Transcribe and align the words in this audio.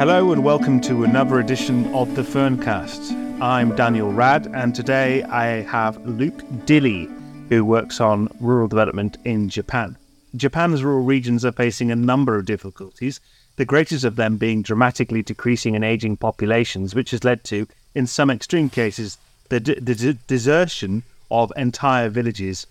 Hello 0.00 0.32
and 0.32 0.42
welcome 0.42 0.80
to 0.80 1.04
another 1.04 1.40
edition 1.40 1.94
of 1.94 2.14
the 2.14 2.22
Ferncast. 2.22 3.12
I'm 3.42 3.76
Daniel 3.76 4.10
Rad, 4.10 4.46
and 4.54 4.74
today 4.74 5.22
I 5.24 5.60
have 5.64 6.02
Luke 6.06 6.38
Dilley, 6.64 7.06
who 7.50 7.66
works 7.66 8.00
on 8.00 8.34
rural 8.40 8.66
development 8.66 9.18
in 9.26 9.50
Japan. 9.50 9.98
Japan's 10.34 10.82
rural 10.82 11.04
regions 11.04 11.44
are 11.44 11.52
facing 11.52 11.90
a 11.90 11.96
number 11.96 12.36
of 12.36 12.46
difficulties, 12.46 13.20
the 13.56 13.66
greatest 13.66 14.04
of 14.04 14.16
them 14.16 14.38
being 14.38 14.62
dramatically 14.62 15.20
decreasing 15.22 15.76
and 15.76 15.84
aging 15.84 16.16
populations, 16.16 16.94
which 16.94 17.10
has 17.10 17.22
led 17.22 17.44
to, 17.44 17.66
in 17.94 18.06
some 18.06 18.30
extreme 18.30 18.70
cases, 18.70 19.18
the, 19.50 19.60
d- 19.60 19.78
the 19.78 19.94
d- 19.94 20.18
desertion 20.26 21.02
of 21.30 21.52
entire 21.58 22.08
villages. 22.08 22.66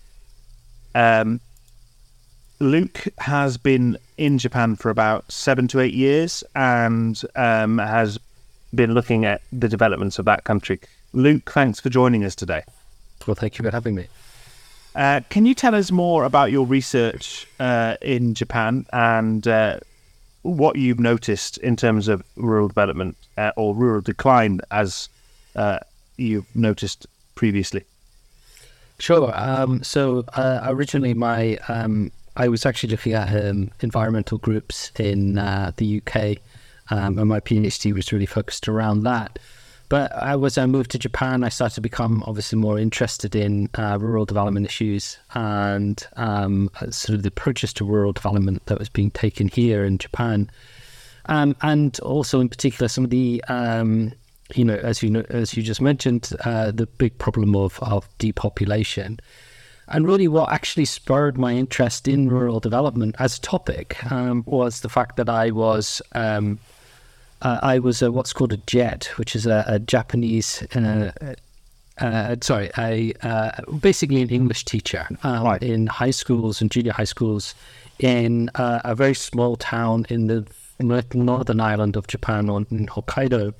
Um, 0.96 1.40
Luke 2.60 3.04
has 3.18 3.56
been 3.56 3.96
in 4.18 4.38
Japan 4.38 4.76
for 4.76 4.90
about 4.90 5.30
seven 5.32 5.66
to 5.68 5.80
eight 5.80 5.94
years 5.94 6.44
and 6.54 7.20
um, 7.34 7.78
has 7.78 8.18
been 8.74 8.92
looking 8.92 9.24
at 9.24 9.40
the 9.50 9.68
developments 9.68 10.18
of 10.18 10.26
that 10.26 10.44
country. 10.44 10.78
Luke, 11.14 11.50
thanks 11.50 11.80
for 11.80 11.88
joining 11.88 12.22
us 12.22 12.34
today. 12.34 12.62
Well, 13.26 13.34
thank 13.34 13.58
you 13.58 13.64
for 13.64 13.70
having 13.70 13.94
me. 13.94 14.08
Uh, 14.94 15.20
can 15.30 15.46
you 15.46 15.54
tell 15.54 15.74
us 15.74 15.90
more 15.90 16.24
about 16.24 16.50
your 16.50 16.66
research 16.66 17.46
uh, 17.58 17.96
in 18.02 18.34
Japan 18.34 18.86
and 18.92 19.48
uh, 19.48 19.80
what 20.42 20.76
you've 20.76 21.00
noticed 21.00 21.58
in 21.58 21.76
terms 21.76 22.08
of 22.08 22.22
rural 22.36 22.68
development 22.68 23.16
uh, 23.38 23.52
or 23.56 23.74
rural 23.74 24.02
decline 24.02 24.60
as 24.70 25.08
uh, 25.56 25.78
you've 26.16 26.46
noticed 26.54 27.06
previously? 27.36 27.84
Sure. 28.98 29.32
Um, 29.34 29.82
so 29.82 30.24
uh, 30.34 30.60
originally, 30.64 31.14
my 31.14 31.56
um, 31.68 32.12
I 32.40 32.48
was 32.48 32.64
actually 32.64 32.92
looking 32.92 33.12
at 33.12 33.28
um, 33.44 33.70
environmental 33.80 34.38
groups 34.38 34.92
in 34.98 35.36
uh, 35.36 35.72
the 35.76 36.00
UK, 36.00 36.38
um, 36.88 37.18
and 37.18 37.28
my 37.28 37.38
PhD 37.38 37.92
was 37.92 38.12
really 38.12 38.24
focused 38.24 38.66
around 38.66 39.02
that. 39.02 39.38
But 39.90 40.10
I, 40.16 40.42
as 40.42 40.56
I 40.56 40.64
moved 40.64 40.90
to 40.92 40.98
Japan, 40.98 41.44
I 41.44 41.50
started 41.50 41.74
to 41.74 41.80
become 41.82 42.24
obviously 42.26 42.58
more 42.58 42.78
interested 42.78 43.36
in 43.36 43.68
uh, 43.74 43.98
rural 44.00 44.24
development 44.24 44.64
issues 44.64 45.18
and 45.34 46.02
um, 46.16 46.70
sort 46.88 47.10
of 47.10 47.24
the 47.24 47.28
approaches 47.28 47.74
to 47.74 47.84
rural 47.84 48.14
development 48.14 48.64
that 48.66 48.78
was 48.78 48.88
being 48.88 49.10
taken 49.10 49.48
here 49.48 49.84
in 49.84 49.98
Japan, 49.98 50.50
um, 51.26 51.54
and 51.60 52.00
also 52.00 52.40
in 52.40 52.48
particular 52.48 52.88
some 52.88 53.04
of 53.04 53.10
the 53.10 53.44
um, 53.48 54.14
you 54.54 54.64
know 54.64 54.76
as 54.76 55.02
you 55.02 55.10
know 55.10 55.26
as 55.28 55.58
you 55.58 55.62
just 55.62 55.82
mentioned 55.82 56.32
uh, 56.46 56.70
the 56.70 56.86
big 56.86 57.18
problem 57.18 57.54
of 57.54 57.78
of 57.82 58.08
depopulation. 58.16 59.20
And 59.90 60.06
really, 60.06 60.28
what 60.28 60.52
actually 60.52 60.84
spurred 60.84 61.36
my 61.36 61.52
interest 61.52 62.06
in 62.06 62.28
rural 62.28 62.60
development 62.60 63.16
as 63.18 63.38
a 63.38 63.40
topic 63.40 64.10
um, 64.10 64.44
was 64.46 64.80
the 64.80 64.88
fact 64.88 65.16
that 65.16 65.28
I 65.28 65.50
was 65.50 66.00
um, 66.12 66.60
uh, 67.42 67.58
I 67.62 67.78
was 67.78 68.02
a, 68.02 68.12
what's 68.12 68.32
called 68.32 68.52
a 68.52 68.58
JET, 68.58 69.06
which 69.16 69.34
is 69.34 69.46
a, 69.46 69.64
a 69.66 69.78
Japanese. 69.78 70.62
Uh, 70.74 71.12
uh, 71.98 72.36
sorry, 72.40 72.70
a 72.78 73.12
uh, 73.22 73.50
basically 73.80 74.22
an 74.22 74.30
English 74.30 74.64
teacher 74.64 75.06
um, 75.22 75.44
right. 75.44 75.62
in 75.62 75.86
high 75.86 76.12
schools 76.12 76.60
and 76.60 76.70
junior 76.70 76.92
high 76.92 77.04
schools 77.04 77.54
in 77.98 78.48
uh, 78.54 78.80
a 78.84 78.94
very 78.94 79.14
small 79.14 79.56
town 79.56 80.06
in 80.08 80.26
the 80.26 80.46
northern 80.78 81.60
island 81.60 81.96
of 81.96 82.06
Japan, 82.06 82.48
on 82.48 82.66
in 82.70 82.86
Hokkaido, 82.86 83.52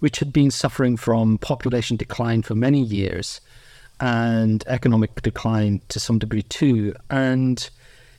which 0.00 0.18
had 0.18 0.32
been 0.32 0.50
suffering 0.50 0.96
from 0.96 1.38
population 1.38 1.96
decline 1.96 2.42
for 2.42 2.54
many 2.54 2.80
years 2.80 3.40
and 4.02 4.64
economic 4.66 5.22
decline 5.22 5.80
to 5.88 6.00
some 6.00 6.18
degree 6.18 6.42
too. 6.42 6.92
And 7.08 7.70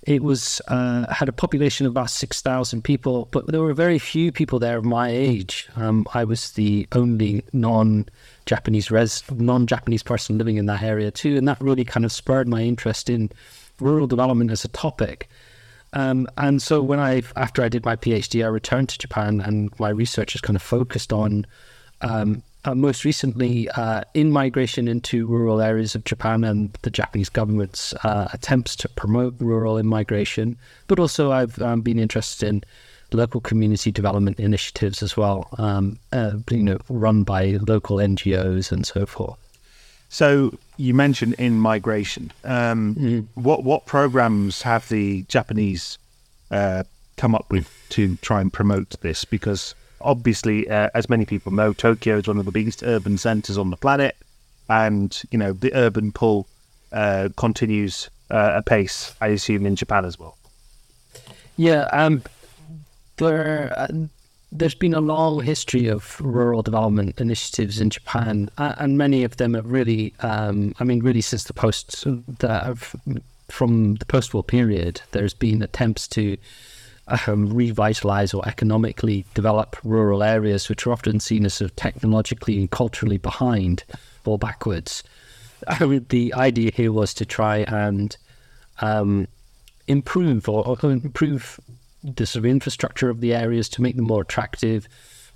it 0.03 0.23
was 0.23 0.61
uh, 0.69 1.11
had 1.13 1.27
a 1.27 1.33
population 1.33 1.85
of 1.85 1.91
about 1.91 2.09
six 2.09 2.41
thousand 2.41 2.83
people, 2.83 3.27
but 3.31 3.47
there 3.47 3.61
were 3.61 3.73
very 3.73 3.99
few 3.99 4.31
people 4.31 4.59
there 4.59 4.77
of 4.77 4.85
my 4.85 5.09
age. 5.09 5.69
Um, 5.75 6.07
I 6.13 6.23
was 6.23 6.51
the 6.53 6.87
only 6.93 7.43
non-Japanese 7.51 8.91
res 8.91 9.23
non-Japanese 9.29 10.03
person 10.03 10.37
living 10.37 10.57
in 10.57 10.67
that 10.67 10.81
area 10.81 11.11
too, 11.11 11.37
and 11.37 11.47
that 11.47 11.61
really 11.61 11.85
kind 11.85 12.05
of 12.05 12.11
spurred 12.11 12.47
my 12.47 12.61
interest 12.61 13.09
in 13.09 13.29
rural 13.79 14.07
development 14.07 14.51
as 14.51 14.65
a 14.65 14.69
topic. 14.69 15.29
Um, 15.91 16.27
and 16.37 16.61
so 16.61 16.81
when 16.81 16.99
I 16.99 17.23
after 17.35 17.61
I 17.61 17.69
did 17.69 17.85
my 17.85 17.97
PhD, 17.97 18.43
I 18.43 18.47
returned 18.47 18.89
to 18.89 18.97
Japan, 18.97 19.41
and 19.41 19.69
my 19.79 19.89
research 19.89 20.33
is 20.35 20.41
kind 20.41 20.55
of 20.55 20.61
focused 20.61 21.11
on 21.11 21.45
um, 22.01 22.41
uh, 22.65 22.75
most 22.75 23.03
recently 23.03 23.69
uh, 23.69 24.01
in 24.13 24.31
migration 24.31 24.87
into 24.87 25.25
rural 25.27 25.61
areas 25.61 25.95
of 25.95 26.03
Japan 26.03 26.43
and 26.43 26.71
the 26.81 26.89
Japanese 26.89 27.29
government's 27.29 27.93
uh, 28.03 28.29
attempts 28.33 28.75
to 28.77 28.89
promote 28.89 29.35
rural 29.39 29.77
immigration. 29.77 30.57
But 30.87 30.99
also, 30.99 31.31
I've 31.31 31.61
um, 31.61 31.81
been 31.81 31.99
interested 31.99 32.47
in 32.47 32.63
local 33.11 33.41
community 33.41 33.91
development 33.91 34.39
initiatives 34.39 35.03
as 35.03 35.15
well, 35.15 35.47
um, 35.57 35.99
uh, 36.11 36.33
you 36.49 36.63
know, 36.63 36.79
run 36.89 37.23
by 37.23 37.57
local 37.67 37.97
NGOs 37.97 38.71
and 38.71 38.85
so 38.85 39.05
forth. 39.05 39.37
So 40.09 40.57
you 40.77 40.93
mentioned 40.93 41.33
in 41.39 41.59
migration. 41.59 42.31
Um, 42.43 42.95
mm. 42.95 43.27
What 43.33 43.63
what 43.63 43.85
programs 43.87 44.61
have 44.61 44.87
the 44.89 45.23
Japanese 45.23 45.97
uh, 46.51 46.83
come 47.17 47.33
up 47.33 47.51
with 47.51 47.69
to 47.89 48.15
try 48.17 48.41
and 48.41 48.53
promote 48.53 48.91
this? 49.01 49.25
Because 49.25 49.73
obviously, 50.03 50.69
uh, 50.69 50.89
as 50.93 51.09
many 51.09 51.25
people 51.25 51.51
know, 51.51 51.73
Tokyo 51.73 52.17
is 52.17 52.27
one 52.27 52.37
of 52.37 52.45
the 52.45 52.51
biggest 52.51 52.83
urban 52.83 53.17
centres 53.17 53.57
on 53.57 53.69
the 53.69 53.77
planet, 53.77 54.15
and 54.69 55.21
you 55.31 55.37
know 55.37 55.53
the 55.53 55.73
urban 55.73 56.11
pull 56.11 56.47
uh, 56.91 57.29
continues 57.37 58.09
uh, 58.29 58.53
apace. 58.55 59.15
I 59.21 59.27
assume 59.27 59.65
in 59.65 59.75
Japan 59.75 60.05
as 60.05 60.19
well. 60.19 60.37
Yeah, 61.57 61.83
um, 61.91 62.23
there 63.17 63.73
uh, 63.75 63.87
there's 64.51 64.75
been 64.75 64.93
a 64.93 65.01
long 65.01 65.41
history 65.43 65.87
of 65.87 66.19
rural 66.21 66.61
development 66.61 67.19
initiatives 67.19 67.81
in 67.81 67.89
Japan, 67.89 68.49
and 68.57 68.97
many 68.97 69.23
of 69.23 69.37
them 69.37 69.55
have 69.55 69.65
really, 69.65 70.13
um, 70.19 70.75
I 70.79 70.83
mean, 70.83 71.01
really 71.01 71.21
since 71.21 71.43
the 71.45 71.53
post 71.53 72.05
that 72.39 72.77
from 73.49 73.95
the 73.95 74.05
post-war 74.05 74.43
period, 74.43 75.01
there's 75.11 75.33
been 75.33 75.61
attempts 75.61 76.07
to 76.09 76.37
um, 77.07 77.53
revitalize 77.53 78.33
or 78.33 78.47
economically 78.47 79.25
develop 79.33 79.77
rural 79.83 80.23
areas, 80.23 80.69
which 80.69 80.87
are 80.87 80.91
often 80.91 81.19
seen 81.19 81.45
as 81.45 81.55
sort 81.55 81.71
of 81.71 81.75
technologically 81.75 82.57
and 82.57 82.71
culturally 82.71 83.17
behind 83.17 83.83
or 84.25 84.37
backwards. 84.37 85.03
I 85.67 85.85
mean, 85.85 86.05
the 86.09 86.33
idea 86.33 86.71
here 86.73 86.91
was 86.91 87.13
to 87.15 87.25
try 87.25 87.57
and 87.57 88.15
um, 88.79 89.27
improve 89.87 90.47
or, 90.49 90.67
or, 90.67 90.91
improve 90.91 91.59
the 92.03 92.25
sort 92.25 92.41
of 92.41 92.45
infrastructure 92.45 93.09
of 93.09 93.21
the 93.21 93.33
areas 93.33 93.69
to 93.69 93.81
make 93.81 93.95
them 93.95 94.05
more 94.05 94.21
attractive 94.21 94.87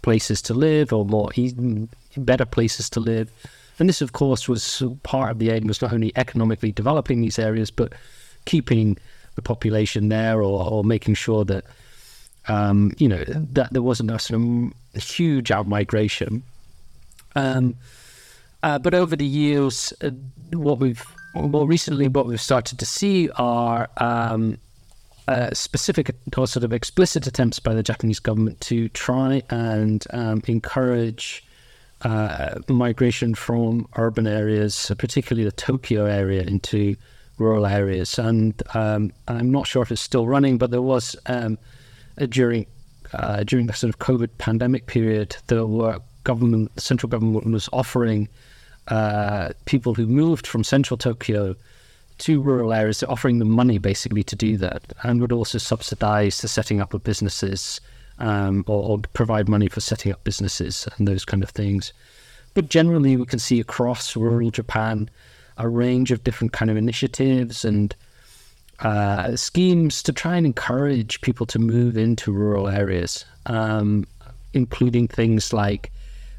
places 0.02 0.42
to 0.44 0.54
live 0.54 0.92
or 0.92 1.06
more 1.06 1.32
even 1.36 1.90
better 2.18 2.46
places 2.46 2.90
to 2.92 3.00
live. 3.00 3.32
And 3.80 3.88
this, 3.88 4.02
of 4.02 4.14
course, 4.14 4.50
was 4.50 4.82
part 5.04 5.32
of 5.32 5.40
the 5.40 5.52
aim 5.52 5.68
was 5.68 5.82
not 5.82 5.94
only 5.94 6.12
economically 6.16 6.72
developing 6.72 7.22
these 7.22 7.38
areas, 7.38 7.70
but 7.70 7.94
keeping 8.46 8.98
the 9.38 9.42
population 9.42 10.10
there 10.10 10.42
or, 10.42 10.68
or 10.70 10.84
making 10.84 11.14
sure 11.14 11.46
that 11.46 11.64
um, 12.50 12.92
you 12.98 13.08
know 13.08 13.24
that 13.24 13.72
there 13.72 13.82
wasn't 13.82 14.12
a 14.12 14.20
sort 14.20 14.42
of 14.42 15.02
huge 15.02 15.52
out 15.52 15.68
migration. 15.68 16.44
Um, 17.36 17.76
uh, 18.64 18.80
but 18.80 18.94
over 18.94 19.16
the 19.16 19.26
years, 19.26 19.94
uh, 20.02 20.10
what 20.52 20.80
we've 20.80 21.06
more 21.36 21.68
recently 21.68 22.08
what 22.08 22.26
we've 22.26 22.42
started 22.42 22.80
to 22.80 22.86
see 22.86 23.30
are 23.38 23.88
um, 23.98 24.58
uh, 25.28 25.54
specific 25.54 26.16
or 26.36 26.48
sort 26.48 26.64
of 26.64 26.74
explicit 26.74 27.28
attempts 27.28 27.60
by 27.60 27.76
the 27.76 27.84
Japanese 27.84 28.20
government 28.20 28.60
to 28.62 28.90
try 28.90 29.44
and 29.50 30.06
um, 30.12 30.42
encourage 30.48 31.46
uh, 32.02 32.56
migration 32.70 33.36
from 33.36 33.88
urban 33.98 34.26
areas, 34.26 34.92
particularly 34.98 35.44
the 35.44 35.52
Tokyo 35.52 36.06
area, 36.06 36.42
into 36.42 36.96
rural 37.38 37.66
areas. 37.66 38.18
And 38.20 38.62
um, 38.74 39.12
I'm 39.28 39.52
not 39.52 39.68
sure 39.68 39.84
if 39.84 39.92
it's 39.92 40.02
still 40.02 40.28
running, 40.28 40.58
but 40.58 40.72
there 40.72 40.82
was 40.82 41.16
um, 41.28 41.58
during 42.30 42.66
uh, 43.14 43.44
during 43.44 43.68
the 43.68 43.74
sort 43.74 43.90
of 43.90 44.00
COVID 44.00 44.30
pandemic 44.38 44.88
period, 44.88 45.38
the 45.48 45.66
were 45.66 46.00
government, 46.24 46.76
the 46.76 46.82
central 46.82 47.10
government 47.10 47.46
was 47.46 47.70
offering 47.72 48.28
uh, 48.90 49.50
people 49.66 49.94
who 49.94 50.06
moved 50.06 50.46
from 50.46 50.64
central 50.64 50.98
Tokyo 50.98 51.56
to 52.20 52.42
rural 52.42 52.74
areas, 52.74 53.04
offering 53.04 53.40
them 53.40 53.50
money 53.50 53.78
basically 53.78 54.24
to 54.24 54.36
do 54.36 54.58
that, 54.58 54.82
and 55.04 55.22
would 55.22 55.32
also 55.32 55.58
subsidize 55.58 56.40
the 56.40 56.48
setting 56.48 56.82
up 56.82 56.94
of 56.94 57.04
businesses 57.04 57.80
um, 58.20 58.64
or, 58.68 58.84
or 58.90 58.98
provide 59.14 59.48
money 59.48 59.68
for 59.68 59.80
setting 59.80 60.12
up 60.12 60.24
businesses 60.24 60.88
and 60.98 61.08
those 61.08 61.24
kind 61.24 61.44
of 61.44 61.50
things. 61.50 61.94
But 62.54 62.70
generally, 62.70 63.16
we 63.16 63.26
can 63.26 63.40
see 63.40 63.60
across 63.60 64.16
rural 64.16 64.50
Japan 64.50 65.10
a 65.58 65.68
range 65.68 66.12
of 66.12 66.24
different 66.24 66.54
kind 66.54 66.70
of 66.72 66.78
initiatives 66.78 67.66
and 67.66 67.96
uh, 68.80 69.36
schemes 69.36 70.04
to 70.04 70.14
try 70.14 70.36
and 70.36 70.46
encourage 70.46 71.22
people 71.22 71.46
to 71.48 71.60
move 71.60 71.98
into 71.98 72.32
rural 72.32 72.68
areas, 72.68 73.26
um, 73.48 74.06
including 74.54 75.08
things 75.08 75.52
like 75.52 75.92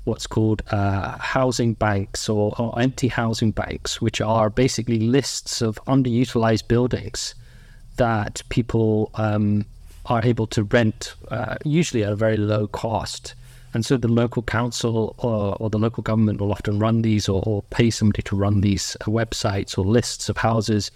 what's 0.05 0.27
called 0.27 0.63
uh, 0.71 1.19
housing 1.19 1.75
banks 1.75 2.29
or, 2.29 2.55
or, 2.59 2.79
empty 2.81 3.09
housing 3.09 3.51
banks, 3.51 4.01
which 4.01 4.21
are 4.21 4.49
basically 4.49 5.01
lists 5.01 5.61
of 5.61 5.79
underutilized 5.87 6.67
buildings 6.67 7.35
that 7.97 8.43
people 8.49 9.11
um, 9.15 9.65
are 10.07 10.25
able 10.25 10.47
to 10.47 10.63
rent, 10.65 11.15
uh, 11.31 11.57
usually 11.65 12.05
at 12.05 12.13
a 12.13 12.17
very 12.17 12.37
low 12.37 12.67
cost. 12.69 13.35
And 13.75 13.85
so 13.85 13.97
the 13.97 14.09
local 14.09 14.43
council 14.43 15.15
or, 15.19 15.57
or 15.61 15.71
the 15.71 15.79
local 15.79 16.03
government 16.03 16.41
will 16.41 16.53
often 16.53 16.79
run 16.79 17.03
these 17.03 17.29
or, 17.29 17.43
or 17.47 17.63
pay 17.71 17.91
somebody 17.91 18.23
to 18.23 18.37
run 18.37 18.61
these 18.61 18.97
websites 19.03 19.77
or 19.77 19.85
lists 19.85 20.29
of 20.29 20.39
houses. 20.39 20.91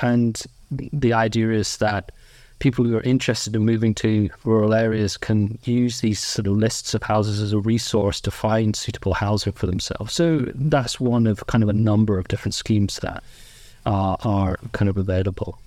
And 0.00 0.40
the 0.70 1.12
idea 1.12 1.50
is 1.50 1.78
that 1.78 2.12
people 2.58 2.84
who 2.84 2.96
are 2.96 3.02
interested 3.02 3.56
in 3.56 3.64
moving 3.64 3.92
to 3.92 4.30
rural 4.44 4.72
areas 4.72 5.16
can 5.16 5.58
use 5.64 6.00
these 6.00 6.20
sort 6.20 6.46
of 6.46 6.52
lists 6.56 6.94
of 6.94 7.02
houses 7.02 7.40
as 7.40 7.52
a 7.52 7.58
resource 7.58 8.20
to 8.20 8.30
find 8.30 8.76
suitable 8.76 9.14
housing 9.14 9.52
for 9.52 9.66
themselves. 9.66 10.12
So 10.12 10.46
that's 10.54 11.00
one 11.00 11.26
of 11.26 11.46
kind 11.48 11.64
of 11.64 11.68
a 11.68 11.72
number 11.72 12.18
of 12.18 12.28
different 12.28 12.54
schemes 12.54 13.00
that 13.02 13.24
are, 13.84 14.16
are 14.22 14.58
kind 14.72 14.88
of 14.88 14.96
available. 14.96 15.58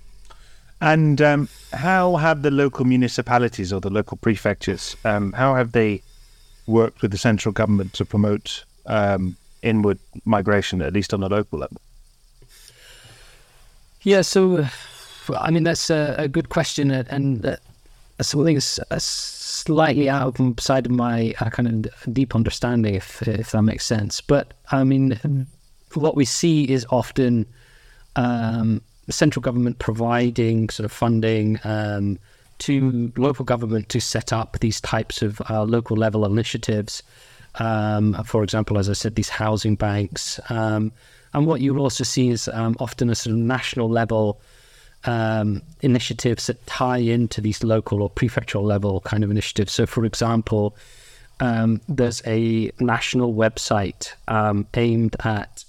And 0.80 1.20
um, 1.20 1.48
how 1.72 2.16
have 2.16 2.42
the 2.42 2.50
local 2.50 2.84
municipalities 2.84 3.72
or 3.72 3.80
the 3.80 3.90
local 3.90 4.16
prefectures, 4.16 4.96
um, 5.04 5.32
how 5.32 5.54
have 5.54 5.72
they 5.72 6.02
worked 6.66 7.02
with 7.02 7.10
the 7.10 7.18
central 7.18 7.52
government 7.52 7.92
to 7.94 8.04
promote 8.04 8.64
um, 8.86 9.36
inward 9.62 9.98
migration, 10.24 10.82
at 10.82 10.92
least 10.92 11.12
on 11.14 11.22
a 11.22 11.28
local 11.28 11.58
level? 11.58 11.80
Yeah, 14.02 14.22
so 14.22 14.66
I 15.36 15.50
mean 15.50 15.64
that's 15.64 15.90
a, 15.90 16.14
a 16.18 16.28
good 16.28 16.48
question, 16.48 16.90
and 16.90 17.44
uh, 17.44 17.56
something 18.20 18.54
that's 18.54 19.04
slightly 19.04 20.08
outside 20.08 20.86
of 20.86 20.92
my 20.92 21.34
uh, 21.40 21.50
kind 21.50 21.86
of 21.86 22.14
deep 22.14 22.34
understanding, 22.34 22.94
if 22.94 23.26
if 23.26 23.50
that 23.52 23.62
makes 23.62 23.84
sense. 23.84 24.20
But 24.20 24.54
I 24.70 24.84
mean, 24.84 25.46
what 25.94 26.14
we 26.14 26.24
see 26.24 26.64
is 26.64 26.86
often 26.90 27.46
um, 28.14 28.80
central 29.10 29.42
government 29.42 29.78
providing 29.78 30.68
sort 30.68 30.84
of 30.84 30.92
funding 30.92 31.58
um, 31.64 32.18
to 32.58 33.12
local 33.16 33.44
government 33.44 33.88
to 33.90 34.00
set 34.00 34.32
up 34.32 34.58
these 34.60 34.80
types 34.80 35.22
of 35.22 35.40
uh, 35.50 35.64
local 35.64 35.96
level 35.96 36.24
initiatives. 36.24 37.02
Um, 37.56 38.14
for 38.24 38.42
example, 38.42 38.78
as 38.78 38.88
I 38.90 38.92
said, 38.92 39.14
these 39.14 39.28
housing 39.28 39.76
banks. 39.76 40.38
Um, 40.50 40.92
and 41.32 41.46
what 41.46 41.60
you'll 41.60 41.80
also 41.80 42.04
see 42.04 42.28
is 42.28 42.48
um, 42.48 42.76
often 42.80 43.10
a 43.10 43.14
sort 43.14 43.32
of 43.32 43.38
national 43.38 43.88
level 43.88 44.40
um, 45.04 45.62
initiatives 45.80 46.46
that 46.46 46.66
tie 46.66 46.98
into 46.98 47.40
these 47.40 47.62
local 47.62 48.02
or 48.02 48.10
prefectural 48.10 48.62
level 48.62 49.00
kind 49.00 49.22
of 49.22 49.30
initiatives. 49.30 49.72
So, 49.72 49.86
for 49.86 50.04
example, 50.04 50.76
um, 51.40 51.80
there's 51.88 52.22
a 52.26 52.72
national 52.80 53.34
website 53.34 54.12
aimed 54.74 55.16
at 55.20 55.64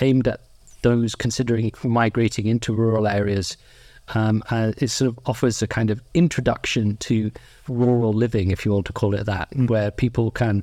aimed 0.00 0.28
at 0.28 0.40
those 0.82 1.14
considering 1.14 1.72
migrating 1.84 2.46
into 2.46 2.74
rural 2.74 3.06
areas. 3.06 3.56
Um, 4.14 4.42
uh, 4.50 4.72
it 4.78 4.88
sort 4.88 5.08
of 5.08 5.18
offers 5.26 5.62
a 5.62 5.66
kind 5.66 5.90
of 5.90 6.00
introduction 6.14 6.96
to 6.98 7.30
rural 7.68 8.12
living, 8.12 8.50
if 8.50 8.64
you 8.64 8.72
want 8.72 8.86
to 8.86 8.92
call 8.92 9.14
it 9.14 9.24
that, 9.26 9.50
mm. 9.50 9.68
where 9.68 9.90
people 9.90 10.30
can 10.30 10.62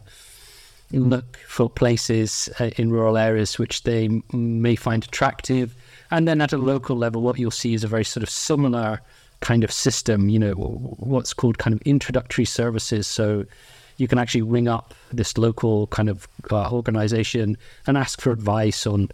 look 0.91 1.37
for 1.47 1.69
places 1.69 2.49
uh, 2.59 2.69
in 2.77 2.91
rural 2.91 3.17
areas 3.17 3.57
which 3.57 3.83
they 3.83 4.05
m- 4.05 4.23
may 4.31 4.75
find 4.75 5.03
attractive. 5.03 5.75
And 6.11 6.27
then 6.27 6.41
at 6.41 6.53
a 6.53 6.57
local 6.57 6.95
level, 6.95 7.21
what 7.21 7.39
you'll 7.39 7.51
see 7.51 7.73
is 7.73 7.83
a 7.83 7.87
very 7.87 8.05
sort 8.05 8.23
of 8.23 8.29
similar 8.29 9.01
kind 9.41 9.63
of 9.63 9.71
system, 9.71 10.29
you 10.29 10.39
know, 10.39 10.53
what's 10.53 11.33
called 11.33 11.57
kind 11.57 11.73
of 11.73 11.81
introductory 11.81 12.45
services. 12.45 13.07
So 13.07 13.45
you 13.97 14.07
can 14.07 14.19
actually 14.19 14.43
ring 14.43 14.67
up 14.67 14.93
this 15.11 15.37
local 15.37 15.87
kind 15.87 16.09
of 16.09 16.27
uh, 16.51 16.71
organization 16.71 17.57
and 17.87 17.97
ask 17.97 18.21
for 18.21 18.31
advice 18.31 18.85
on 18.85 19.09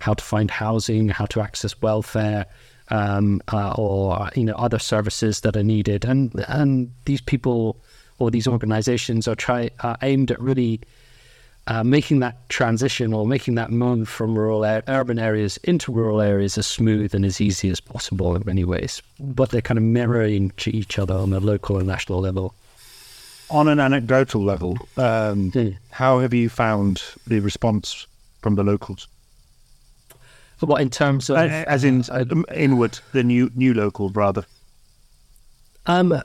how 0.00 0.14
to 0.14 0.24
find 0.24 0.50
housing, 0.50 1.08
how 1.08 1.26
to 1.26 1.40
access 1.40 1.80
welfare, 1.82 2.46
um, 2.90 3.40
uh, 3.52 3.74
or 3.76 4.30
you 4.34 4.44
know 4.44 4.54
other 4.54 4.78
services 4.78 5.40
that 5.40 5.56
are 5.56 5.62
needed. 5.62 6.04
And 6.04 6.32
and 6.48 6.90
these 7.04 7.20
people 7.20 7.76
or 8.18 8.30
these 8.30 8.46
organizations 8.46 9.28
are 9.28 9.34
try 9.34 9.70
are 9.80 9.96
aimed 10.02 10.30
at 10.30 10.40
really 10.40 10.80
uh, 11.68 11.82
making 11.82 12.20
that 12.20 12.48
transition 12.48 13.12
or 13.12 13.26
making 13.26 13.56
that 13.56 13.70
move 13.70 14.08
from 14.08 14.38
rural 14.38 14.64
urban 14.64 15.18
areas 15.18 15.56
into 15.64 15.90
rural 15.90 16.20
areas 16.20 16.56
as 16.56 16.66
smooth 16.66 17.14
and 17.14 17.24
as 17.24 17.40
easy 17.40 17.68
as 17.70 17.80
possible 17.80 18.36
in 18.36 18.42
many 18.46 18.64
ways. 18.64 19.02
But 19.18 19.50
they're 19.50 19.60
kind 19.60 19.78
of 19.78 19.84
mirroring 19.84 20.52
to 20.58 20.70
each 20.70 20.98
other 20.98 21.14
on 21.14 21.32
a 21.32 21.40
local 21.40 21.78
and 21.78 21.86
national 21.86 22.20
level. 22.20 22.54
On 23.50 23.68
an 23.68 23.78
anecdotal 23.78 24.42
level, 24.42 24.72
um, 24.96 25.52
mm. 25.52 25.76
how 25.90 26.18
have 26.18 26.34
you 26.34 26.48
found 26.48 27.02
the 27.26 27.38
response 27.40 28.06
from 28.42 28.56
the 28.56 28.64
locals? 28.64 29.06
What 30.60 30.80
in 30.80 30.90
terms 30.90 31.28
of, 31.28 31.36
as 31.36 31.84
in 31.84 32.04
uh, 32.10 32.24
inward, 32.54 32.98
the 33.12 33.22
new 33.22 33.50
new 33.54 33.74
local 33.74 34.08
rather. 34.10 34.44
Um, 35.84 36.20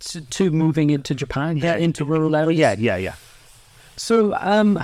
to, 0.00 0.20
to 0.20 0.50
moving 0.50 0.90
into 0.90 1.14
Japan, 1.14 1.56
yeah, 1.56 1.76
into 1.76 2.04
rural 2.04 2.36
areas. 2.36 2.58
Yeah, 2.58 2.74
yeah, 2.78 2.96
yeah. 2.96 3.14
So, 3.96 4.34
um, 4.34 4.82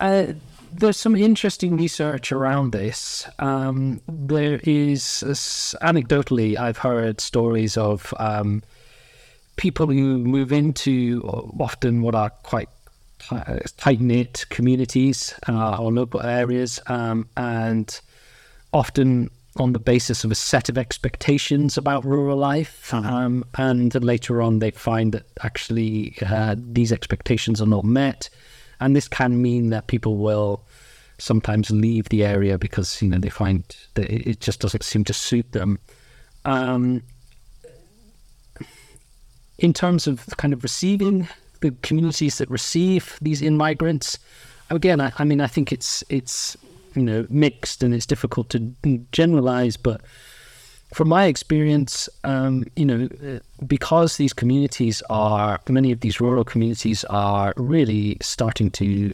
uh, 0.00 0.26
there's 0.72 0.96
some 0.96 1.14
interesting 1.16 1.76
research 1.76 2.32
around 2.32 2.72
this. 2.72 3.28
Um, 3.38 4.00
there 4.08 4.60
is, 4.64 5.22
uh, 5.22 5.86
anecdotally, 5.86 6.58
I've 6.58 6.78
heard 6.78 7.20
stories 7.20 7.76
of 7.76 8.12
um, 8.18 8.62
people 9.56 9.86
who 9.86 10.18
move 10.18 10.52
into 10.52 11.22
often 11.58 12.02
what 12.02 12.14
are 12.14 12.30
quite 12.30 12.68
tight 13.76 14.00
knit 14.00 14.46
communities 14.50 15.34
uh, 15.48 15.76
or 15.78 15.92
local 15.92 16.22
areas, 16.22 16.80
um, 16.86 17.28
and 17.36 18.00
often 18.72 19.30
on 19.56 19.72
the 19.72 19.78
basis 19.78 20.24
of 20.24 20.32
a 20.32 20.34
set 20.34 20.68
of 20.68 20.76
expectations 20.76 21.78
about 21.78 22.04
rural 22.04 22.36
life. 22.36 22.92
Uh-huh. 22.92 23.08
Um, 23.08 23.44
and 23.56 23.94
later 24.02 24.42
on, 24.42 24.58
they 24.58 24.70
find 24.70 25.12
that 25.12 25.26
actually 25.42 26.16
uh, 26.26 26.56
these 26.58 26.92
expectations 26.92 27.62
are 27.62 27.66
not 27.66 27.84
met. 27.84 28.28
And 28.80 28.96
this 28.96 29.06
can 29.06 29.40
mean 29.40 29.70
that 29.70 29.86
people 29.86 30.16
will 30.16 30.64
sometimes 31.18 31.70
leave 31.70 32.08
the 32.08 32.24
area 32.24 32.58
because 32.58 33.00
you 33.00 33.08
know 33.08 33.18
they 33.18 33.30
find 33.30 33.64
that 33.94 34.10
it 34.10 34.40
just 34.40 34.60
doesn't 34.60 34.82
seem 34.82 35.04
to 35.04 35.12
suit 35.12 35.52
them. 35.52 35.78
Um, 36.44 37.02
in 39.58 39.72
terms 39.72 40.06
of 40.06 40.26
kind 40.36 40.52
of 40.52 40.62
receiving 40.62 41.28
the 41.64 41.74
communities 41.82 42.36
that 42.38 42.50
receive 42.50 43.18
these 43.22 43.40
in 43.40 43.56
migrants. 43.56 44.18
Again, 44.68 45.00
I, 45.00 45.12
I 45.18 45.24
mean, 45.24 45.40
I 45.40 45.46
think 45.46 45.72
it's 45.72 46.04
it's 46.10 46.56
you 46.94 47.02
know 47.02 47.26
mixed 47.30 47.82
and 47.82 47.94
it's 47.94 48.04
difficult 48.06 48.50
to 48.50 48.58
generalize, 49.12 49.78
but 49.78 50.02
from 50.92 51.08
my 51.08 51.24
experience, 51.24 52.08
um, 52.22 52.64
you 52.76 52.84
know, 52.84 53.08
because 53.66 54.16
these 54.16 54.32
communities 54.32 55.02
are, 55.10 55.58
many 55.68 55.90
of 55.90 56.00
these 56.00 56.20
rural 56.20 56.44
communities 56.44 57.02
are 57.04 57.52
really 57.56 58.16
starting 58.20 58.70
to 58.70 59.12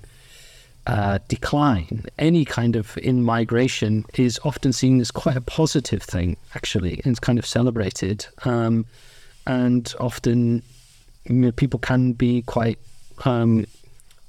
uh, 0.86 1.18
decline, 1.28 2.04
any 2.18 2.44
kind 2.44 2.74
of 2.76 2.98
in 2.98 3.22
migration 3.22 4.04
is 4.18 4.38
often 4.44 4.72
seen 4.72 5.00
as 5.00 5.10
quite 5.10 5.36
a 5.36 5.40
positive 5.40 6.02
thing, 6.02 6.36
actually, 6.54 7.00
and 7.04 7.12
it's 7.12 7.20
kind 7.20 7.38
of 7.38 7.46
celebrated. 7.46 8.26
Um, 8.44 8.84
and 9.46 9.94
often 10.00 10.62
you 11.24 11.34
know, 11.34 11.52
people 11.52 11.78
can 11.78 12.12
be 12.12 12.42
quite, 12.42 12.78
um, 13.24 13.66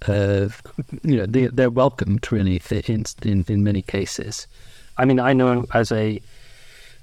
uh, 0.07 0.47
you 1.03 1.17
know, 1.17 1.25
they, 1.25 1.47
they're 1.47 1.69
welcomed 1.69 2.31
really 2.31 2.61
in, 2.71 3.05
in, 3.23 3.45
in 3.47 3.63
many 3.63 3.81
cases. 3.81 4.47
I 4.97 5.05
mean, 5.05 5.19
I 5.19 5.33
know 5.33 5.65
as 5.73 5.91
a 5.91 6.21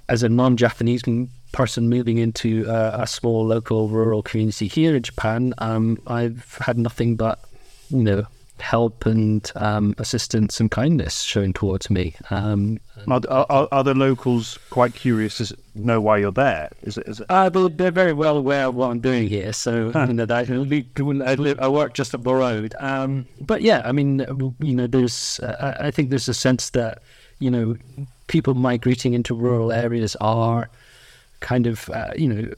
as 0.08 0.22
a 0.22 0.28
non-Japanese 0.28 1.02
person 1.52 1.88
moving 1.88 2.16
into 2.18 2.64
a, 2.66 3.02
a 3.02 3.06
small 3.06 3.44
local 3.46 3.88
rural 3.88 4.22
community 4.22 4.66
here 4.66 4.96
in 4.96 5.02
Japan, 5.02 5.52
um, 5.58 5.98
I've 6.06 6.56
had 6.62 6.78
nothing 6.78 7.16
but 7.16 7.40
you 7.90 8.02
know 8.02 8.26
help 8.60 9.06
and 9.06 9.50
um, 9.56 9.94
assistance 9.98 10.60
and 10.60 10.70
kindness 10.70 11.22
shown 11.22 11.52
towards 11.52 11.90
me. 11.90 12.14
Um, 12.30 12.78
are, 13.08 13.20
are, 13.28 13.68
are, 13.70 13.84
the 13.84 13.94
locals 13.94 14.58
quite 14.70 14.94
curious 14.94 15.38
to 15.38 15.56
know 15.74 16.00
why 16.00 16.18
you're 16.18 16.32
there? 16.32 16.70
Is 16.82 16.98
it? 16.98 17.08
Is 17.08 17.20
it? 17.20 17.26
Uh, 17.28 17.50
well, 17.52 17.68
they're 17.68 17.90
very 17.90 18.12
well 18.12 18.36
aware 18.36 18.66
of 18.66 18.74
what 18.74 18.90
I'm 18.90 19.00
doing 19.00 19.28
here. 19.28 19.52
So 19.52 19.92
you 20.08 20.14
know, 20.14 20.26
I, 20.28 20.46
I, 21.24 21.34
live, 21.34 21.60
I 21.60 21.68
work 21.68 21.94
just 21.94 22.14
up 22.14 22.22
the 22.22 22.34
road. 22.34 22.74
Um, 22.78 23.26
but 23.40 23.62
yeah, 23.62 23.82
I 23.84 23.92
mean, 23.92 24.18
you 24.60 24.74
know, 24.74 24.86
there's 24.86 25.40
uh, 25.40 25.76
I 25.80 25.90
think 25.90 26.10
there's 26.10 26.28
a 26.28 26.34
sense 26.34 26.70
that 26.70 27.02
you 27.38 27.50
know 27.50 27.76
people 28.26 28.54
migrating 28.54 29.14
into 29.14 29.34
rural 29.34 29.72
areas 29.72 30.16
are 30.20 30.68
kind 31.40 31.66
of 31.66 31.88
uh, 31.90 32.12
you 32.16 32.28
know 32.28 32.52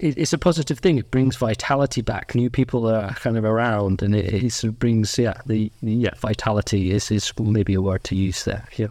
it's 0.00 0.32
a 0.32 0.38
positive 0.38 0.78
thing. 0.78 0.98
It 0.98 1.10
brings 1.10 1.36
vitality 1.36 2.02
back. 2.02 2.34
New 2.34 2.50
people 2.50 2.88
are 2.88 3.12
kind 3.14 3.36
of 3.36 3.44
around, 3.44 4.02
and 4.02 4.14
it, 4.14 4.32
it 4.32 4.52
sort 4.52 4.72
of 4.72 4.78
brings 4.78 5.18
yeah 5.18 5.40
the 5.46 5.70
yeah 5.82 6.14
vitality 6.18 6.92
is 6.92 7.10
is 7.10 7.32
maybe 7.38 7.74
a 7.74 7.82
word 7.82 8.04
to 8.04 8.14
use 8.14 8.44
there. 8.44 8.64
Yeah. 8.76 8.88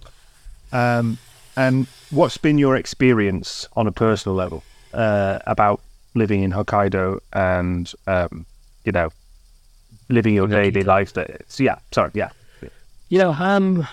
Um, 0.72 1.18
and 1.56 1.88
what's 2.12 2.38
been 2.38 2.58
your 2.58 2.76
experience 2.76 3.68
on 3.76 3.88
a 3.88 3.92
personal 3.92 4.36
level 4.36 4.64
uh, 4.94 5.40
about 5.48 5.82
living 6.14 6.44
in 6.44 6.52
Hokkaido 6.52 7.20
and 7.34 7.92
um, 8.06 8.46
you 8.84 8.92
know 8.92 9.10
living 10.10 10.36
your 10.36 10.48
daily 10.48 10.84
life? 10.84 11.14
So 11.48 11.64
yeah, 11.64 11.80
sorry, 11.92 12.12
yeah. 12.14 12.30
You 13.10 13.20
know, 13.20 13.32
um, 13.32 13.88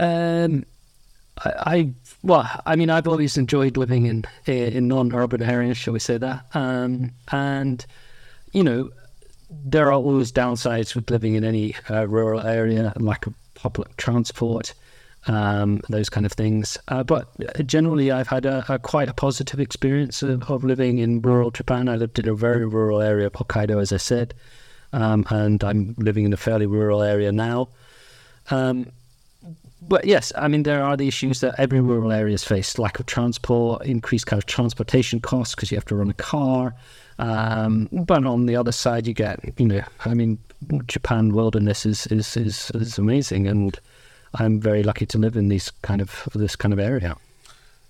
um, 0.00 0.64
I, 1.44 1.52
I 1.66 1.90
well, 2.22 2.48
I 2.66 2.76
mean, 2.76 2.90
I've 2.90 3.06
always 3.06 3.36
enjoyed 3.36 3.76
living 3.76 4.06
in 4.06 4.24
in 4.46 4.88
non-urban 4.88 5.42
areas, 5.42 5.76
shall 5.76 5.92
we 5.92 6.00
say 6.00 6.18
that? 6.18 6.44
Um, 6.54 7.12
and 7.30 7.84
you 8.52 8.64
know, 8.64 8.90
there 9.50 9.86
are 9.86 9.92
always 9.92 10.32
downsides 10.32 10.94
with 10.94 11.10
living 11.10 11.34
in 11.34 11.44
any 11.44 11.74
uh, 11.90 12.06
rural 12.06 12.40
area, 12.40 12.92
lack 12.96 13.26
of 13.26 13.34
public 13.54 13.96
transport, 13.96 14.74
um, 15.26 15.80
those 15.88 16.08
kind 16.08 16.26
of 16.26 16.32
things. 16.32 16.78
Uh, 16.88 17.02
but 17.02 17.28
generally, 17.66 18.10
I've 18.10 18.28
had 18.28 18.46
a, 18.46 18.64
a, 18.68 18.78
quite 18.78 19.08
a 19.08 19.14
positive 19.14 19.60
experience 19.60 20.22
of, 20.22 20.50
of, 20.50 20.64
living 20.64 20.98
in 20.98 21.20
rural 21.20 21.50
Japan. 21.50 21.88
I 21.88 21.96
lived 21.96 22.18
in 22.18 22.28
a 22.28 22.34
very 22.34 22.66
rural 22.66 23.00
area 23.00 23.26
of 23.26 23.32
Hokkaido, 23.34 23.80
as 23.80 23.92
I 23.92 23.96
said, 23.96 24.34
um, 24.92 25.24
and 25.30 25.62
I'm 25.64 25.94
living 25.98 26.24
in 26.24 26.32
a 26.32 26.36
fairly 26.36 26.66
rural 26.66 27.02
area 27.02 27.32
now. 27.32 27.68
Um, 28.50 28.90
but 29.82 30.04
yes, 30.04 30.32
I 30.36 30.48
mean 30.48 30.64
there 30.64 30.82
are 30.82 30.96
the 30.96 31.08
issues 31.08 31.40
that 31.40 31.54
every 31.58 31.80
rural 31.80 32.12
area 32.12 32.18
areas 32.18 32.44
face: 32.44 32.78
lack 32.78 32.98
of 32.98 33.06
transport, 33.06 33.84
increased 33.86 34.26
kind 34.26 34.42
of 34.42 34.46
transportation 34.46 35.20
costs 35.20 35.54
because 35.54 35.70
you 35.70 35.76
have 35.76 35.84
to 35.86 35.94
run 35.94 36.10
a 36.10 36.14
car. 36.14 36.74
Um, 37.18 37.88
but 37.92 38.24
on 38.24 38.46
the 38.46 38.56
other 38.56 38.72
side, 38.72 39.06
you 39.06 39.14
get 39.14 39.40
you 39.58 39.66
know, 39.66 39.82
I 40.04 40.14
mean, 40.14 40.38
Japan 40.86 41.32
wilderness 41.32 41.86
is 41.86 42.06
is 42.08 42.36
is, 42.36 42.70
is 42.74 42.98
amazing, 42.98 43.46
and 43.46 43.78
I'm 44.34 44.60
very 44.60 44.82
lucky 44.82 45.06
to 45.06 45.18
live 45.18 45.36
in 45.36 45.48
these 45.48 45.70
kind 45.82 46.00
of 46.00 46.28
this 46.34 46.56
kind 46.56 46.72
of 46.72 46.78
area. 46.78 47.16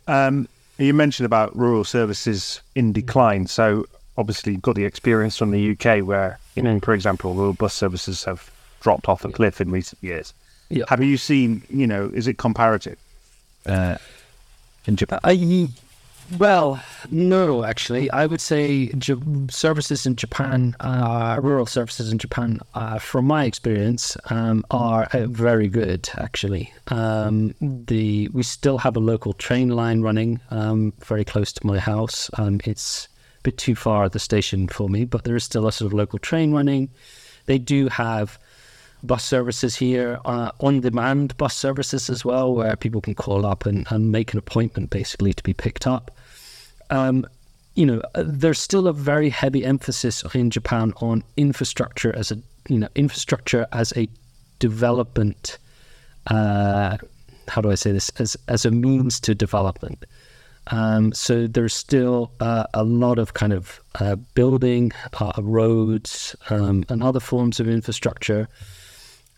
Um, 0.07 0.49
you 0.79 0.95
mentioned 0.95 1.27
about 1.27 1.57
rural 1.57 1.85
services 1.85 2.61
in 2.75 2.93
decline, 2.93 3.47
so 3.47 3.87
obviously 4.17 4.53
you've 4.53 4.63
got 4.63 4.75
the 4.75 4.85
experience 4.85 5.37
from 5.37 5.51
the 5.51 5.73
UK 5.73 6.07
where 6.07 6.39
you 6.55 6.63
know, 6.63 6.79
for 6.81 6.95
example, 6.95 7.35
rural 7.35 7.55
bus 7.55 7.75
services 7.75 8.25
have 8.25 8.51
dropped 8.81 9.09
off 9.09 9.25
a 9.25 9.31
cliff 9.31 9.61
in 9.61 9.71
recent 9.71 10.03
years. 10.03 10.35
Yeah. 10.71 10.85
Have 10.89 11.03
you 11.03 11.17
seen, 11.17 11.63
you 11.71 11.87
know, 11.87 12.11
is 12.13 12.27
it 12.27 12.39
comparative 12.39 12.99
uh, 13.67 13.97
in 14.87 14.97
Japan? 14.97 15.21
I, 15.25 15.69
well, 16.37 16.83
no, 17.11 17.65
actually. 17.65 18.11
I 18.11 18.27
would 18.27 18.41
say 18.41 18.93
services 19.49 20.05
in 20.05 20.17
Japan, 20.17 20.77
uh, 20.81 21.41
rural 21.43 21.65
services 21.65 22.13
in 22.13 22.19
Japan, 22.19 22.61
uh, 22.75 22.99
from 22.99 23.25
my 23.25 23.45
experience, 23.45 24.15
um, 24.29 24.63
are 24.71 25.09
uh, 25.15 25.27
very 25.27 25.69
good, 25.69 26.11
actually. 26.19 26.73
Um, 26.89 27.55
the 27.61 28.29
We 28.29 28.43
still 28.43 28.77
have 28.79 28.95
a 28.95 29.01
local 29.01 29.33
train 29.33 29.71
line 29.71 30.03
running 30.03 30.41
um, 30.51 30.93
very 31.03 31.25
close 31.25 31.51
to 31.53 31.67
my 31.67 31.79
house. 31.79 32.29
Um, 32.37 32.61
it's 32.65 33.09
a 33.39 33.43
bit 33.45 33.57
too 33.57 33.75
far 33.75 34.05
at 34.05 34.13
the 34.13 34.19
station 34.19 34.69
for 34.69 34.91
me, 34.91 35.07
but 35.07 35.25
there 35.25 35.37
is 35.37 35.45
still 35.45 35.67
a 35.67 35.73
sort 35.73 35.87
of 35.87 35.95
local 35.95 36.19
train 36.19 36.53
running. 36.53 36.91
They 37.47 37.59
do 37.59 37.89
have 37.89 38.39
bus 39.03 39.25
services 39.25 39.77
here, 39.77 40.19
uh, 40.25 40.51
on 40.61 40.81
demand 40.81 41.37
bus 41.37 41.57
services 41.57 42.11
as 42.11 42.25
well, 42.25 42.55
where 42.55 42.77
people 42.77 43.01
can 43.01 43.15
call 43.15 43.47
up 43.47 43.67
and, 43.67 43.87
and 43.91 44.13
make 44.13 44.33
an 44.33 44.39
appointment 44.39 44.91
basically 44.91 45.33
to 45.33 45.43
be 45.43 45.55
picked 45.55 45.87
up. 45.87 46.11
Um, 46.91 47.27
you 47.75 47.87
know, 47.87 48.03
uh, 48.15 48.25
there's 48.27 48.61
still 48.61 48.89
a 48.89 48.93
very 48.93 49.31
heavy 49.31 49.65
emphasis 49.65 50.25
in 50.35 50.51
Japan 50.51 50.93
on 50.97 51.23
infrastructure 51.37 52.15
as 52.15 52.33
a, 52.33 52.39
you 52.69 52.79
know, 52.79 52.89
infrastructure 52.95 53.67
as 53.73 53.93
a 53.97 54.09
development. 54.59 55.59
Uh, 56.27 56.99
how 57.47 57.61
do 57.61 57.71
I 57.71 57.77
say 57.77 57.93
this? 57.93 58.11
As 58.19 58.37
as 58.49 58.65
a 58.65 58.71
means 58.71 59.21
to 59.21 59.35
development. 59.35 60.05
Um, 60.71 61.13
so 61.13 61.47
there's 61.47 61.73
still 61.73 62.31
uh, 62.41 62.65
a 62.75 62.85
lot 62.85 63.19
of 63.19 63.33
kind 63.33 63.53
of 63.53 63.81
uh, 64.01 64.17
building, 64.35 64.93
uh, 65.19 65.33
roads, 65.39 66.37
um, 66.51 66.85
and 66.91 67.03
other 67.03 67.21
forms 67.21 67.59
of 67.59 67.69
infrastructure 67.69 68.49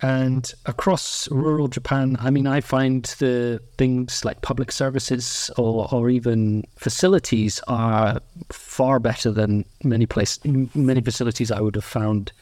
and 0.03 0.53
across 0.67 1.31
rural 1.31 1.69
Japan, 1.69 2.17
I 2.21 2.31
mean, 2.31 2.47
I 2.47 2.61
find 2.61 3.05
the 3.19 3.61
things 3.77 4.25
like 4.25 4.41
public 4.41 4.73
services 4.73 5.51
or, 5.59 5.89
or 5.93 6.09
even 6.09 6.65
facilities 6.77 7.61
are 7.69 8.21
far 8.51 8.99
better 8.99 9.31
than 9.31 9.65
many 9.85 10.07
places, 10.07 10.41
many 10.75 11.03
facilities 11.03 11.51
I 11.51 11.61
would 11.61 11.75
have 11.75 11.85
found 11.85 12.33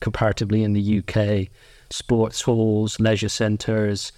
comparatively 0.00 0.62
in 0.62 0.74
the 0.74 0.98
UK. 1.02 1.48
Sports 1.90 2.42
halls, 2.42 3.00
leisure 3.00 3.28
centres, 3.28 4.12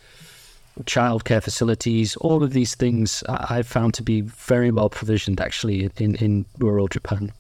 childcare 0.83 1.42
facilities, 1.42 2.16
all 2.16 2.42
of 2.42 2.52
these 2.52 2.75
things 2.75 3.23
I've 3.28 3.66
found 3.66 3.95
to 3.95 4.02
be 4.02 4.21
very 4.23 4.71
well 4.71 4.90
provisioned 4.90 5.40
actually 5.40 5.90
in, 5.97 6.16
in 6.16 6.47
rural 6.59 6.88
Japan. 6.88 7.33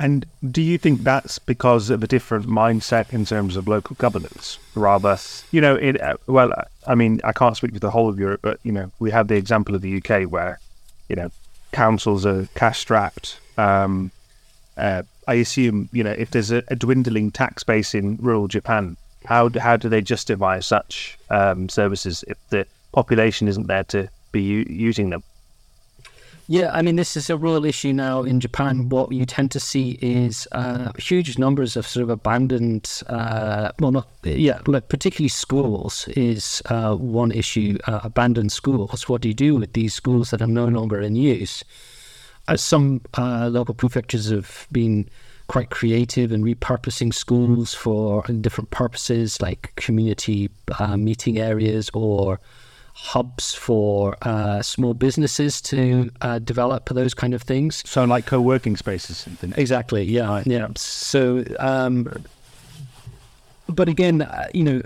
And 0.00 0.24
do 0.50 0.62
you 0.62 0.78
think 0.78 1.02
that's 1.02 1.38
because 1.38 1.90
of 1.90 2.02
a 2.02 2.06
different 2.06 2.46
mindset 2.46 3.12
in 3.12 3.26
terms 3.26 3.54
of 3.54 3.68
local 3.68 3.96
governance? 3.96 4.58
Rather, 4.74 5.18
you 5.50 5.60
know, 5.60 5.74
it, 5.74 6.00
uh, 6.00 6.16
well, 6.26 6.54
I 6.86 6.94
mean, 6.94 7.20
I 7.22 7.32
can't 7.32 7.54
speak 7.54 7.74
for 7.74 7.80
the 7.80 7.90
whole 7.90 8.08
of 8.08 8.18
Europe, 8.18 8.40
but, 8.42 8.58
you 8.62 8.72
know, 8.72 8.90
we 8.98 9.10
have 9.10 9.28
the 9.28 9.34
example 9.34 9.74
of 9.74 9.82
the 9.82 9.98
UK 9.98 10.22
where, 10.22 10.58
you 11.10 11.16
know, 11.16 11.30
councils 11.72 12.24
are 12.24 12.48
cash 12.54 12.78
strapped. 12.78 13.38
Um, 13.58 14.10
uh, 14.78 15.02
I 15.28 15.34
assume, 15.34 15.90
you 15.92 16.02
know, 16.02 16.12
if 16.12 16.30
there's 16.30 16.50
a, 16.50 16.62
a, 16.68 16.76
dwindling 16.76 17.30
tax 17.30 17.62
base 17.62 17.94
in 17.94 18.16
rural 18.22 18.48
Japan, 18.48 18.96
how, 19.26 19.50
how 19.50 19.76
do 19.76 19.90
they 19.90 20.00
justify 20.00 20.60
such 20.60 21.18
um, 21.28 21.68
services 21.68 22.24
if 22.26 22.38
the 22.48 22.66
population 22.92 23.48
isn't 23.48 23.66
there 23.66 23.84
to 23.84 24.08
be 24.32 24.40
u- 24.40 24.66
using 24.66 25.10
them? 25.10 25.22
Yeah, 26.50 26.72
I 26.72 26.82
mean, 26.82 26.96
this 26.96 27.16
is 27.16 27.30
a 27.30 27.36
real 27.36 27.64
issue 27.64 27.92
now 27.92 28.24
in 28.24 28.40
Japan. 28.40 28.88
What 28.88 29.12
you 29.12 29.24
tend 29.24 29.52
to 29.52 29.60
see 29.60 29.96
is 30.02 30.48
uh, 30.50 30.90
huge 30.98 31.38
numbers 31.38 31.76
of 31.76 31.86
sort 31.86 32.02
of 32.02 32.10
abandoned, 32.10 33.04
uh, 33.06 33.70
well, 33.78 33.92
not, 33.92 34.08
yeah, 34.24 34.60
like 34.66 34.88
particularly 34.88 35.28
schools 35.28 36.08
is 36.16 36.60
uh, 36.66 36.96
one 36.96 37.30
issue. 37.30 37.78
Uh, 37.86 38.00
abandoned 38.02 38.50
schools. 38.50 39.08
What 39.08 39.20
do 39.20 39.28
you 39.28 39.34
do 39.34 39.54
with 39.54 39.74
these 39.74 39.94
schools 39.94 40.30
that 40.30 40.42
are 40.42 40.48
no 40.48 40.64
longer 40.64 41.00
in 41.00 41.14
use? 41.14 41.62
Uh, 42.48 42.56
some 42.56 43.02
uh, 43.16 43.48
local 43.48 43.76
prefectures 43.76 44.30
have 44.30 44.66
been 44.72 45.08
quite 45.46 45.70
creative 45.70 46.32
in 46.32 46.42
repurposing 46.42 47.14
schools 47.14 47.74
for 47.74 48.24
different 48.40 48.70
purposes, 48.70 49.40
like 49.40 49.72
community 49.76 50.50
meeting 50.96 51.38
areas 51.38 51.92
or 51.94 52.40
hubs 53.02 53.54
for 53.54 54.16
uh, 54.22 54.62
small 54.62 54.94
businesses 54.94 55.60
to 55.60 56.10
uh, 56.20 56.38
develop 56.38 56.88
those 56.90 57.14
kind 57.14 57.34
of 57.34 57.42
things. 57.42 57.82
So, 57.88 58.04
like 58.04 58.26
co-working 58.26 58.76
spaces 58.76 59.26
and 59.26 59.38
things. 59.38 59.56
Exactly. 59.56 60.04
Yeah. 60.04 60.42
Yeah. 60.44 60.68
So, 60.76 61.44
um, 61.58 62.24
but 63.68 63.88
again, 63.88 64.22
uh, 64.22 64.48
you 64.52 64.64
know, 64.64 64.82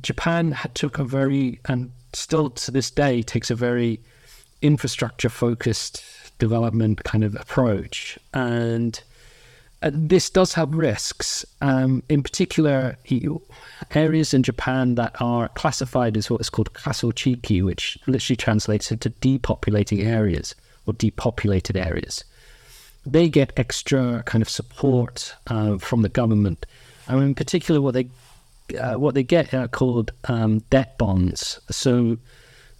Japan 0.00 0.52
had 0.52 0.74
took 0.74 0.98
a 0.98 1.04
very 1.04 1.58
and 1.66 1.90
still 2.12 2.50
to 2.50 2.70
this 2.70 2.90
day 2.90 3.22
takes 3.22 3.50
a 3.50 3.54
very 3.54 4.00
infrastructure 4.60 5.28
focused 5.28 6.02
development 6.38 7.02
kind 7.04 7.24
of 7.24 7.34
approach 7.34 8.18
and 8.32 9.02
uh, 9.82 9.90
this 9.92 10.30
does 10.30 10.54
have 10.54 10.74
risks. 10.74 11.44
Um, 11.60 12.02
in 12.08 12.22
particular, 12.22 12.96
areas 13.94 14.32
in 14.32 14.42
Japan 14.42 14.94
that 14.94 15.14
are 15.20 15.48
classified 15.50 16.16
as 16.16 16.30
what 16.30 16.40
is 16.40 16.50
called 16.50 16.72
kasochiki, 16.72 17.62
which 17.64 17.98
literally 18.06 18.36
translates 18.36 18.90
into 18.90 19.10
depopulating 19.10 20.04
areas 20.04 20.54
or 20.86 20.92
depopulated 20.94 21.76
areas. 21.76 22.24
They 23.04 23.28
get 23.28 23.52
extra 23.56 24.22
kind 24.24 24.42
of 24.42 24.48
support 24.48 25.34
uh, 25.48 25.78
from 25.78 26.02
the 26.02 26.08
government. 26.08 26.66
And 27.08 27.20
in 27.22 27.34
particular, 27.34 27.80
what 27.80 27.94
they 27.94 28.08
uh, 28.80 28.94
what 28.94 29.14
they 29.14 29.24
get 29.24 29.52
are 29.52 29.68
called 29.68 30.12
um, 30.24 30.60
debt 30.70 30.96
bonds. 30.96 31.60
So 31.70 32.16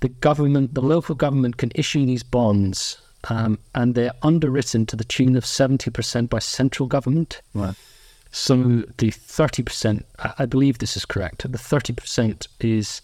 the 0.01 0.09
government, 0.09 0.75
the 0.75 0.81
local 0.81 1.17
government, 1.17 1.57
can 1.57 1.73
issue 1.75 2.07
these 2.07 2.23
bonds 2.23 2.99
um, 3.29 3.59
and 3.75 3.95
they're 3.95 4.13
underwritten 4.23 4.87
to 4.87 4.97
the 4.97 5.05
tune 5.05 5.37
of 5.37 5.45
70% 5.45 6.29
by 6.29 6.39
central 6.39 6.89
government. 6.89 7.41
Right. 7.55 7.75
So 8.31 8.57
the 8.97 9.11
30%, 9.11 10.05
I 10.39 10.47
believe 10.47 10.79
this 10.79 10.97
is 10.97 11.05
correct, 11.05 11.43
the 11.43 11.59
30% 11.59 12.47
is 12.61 13.03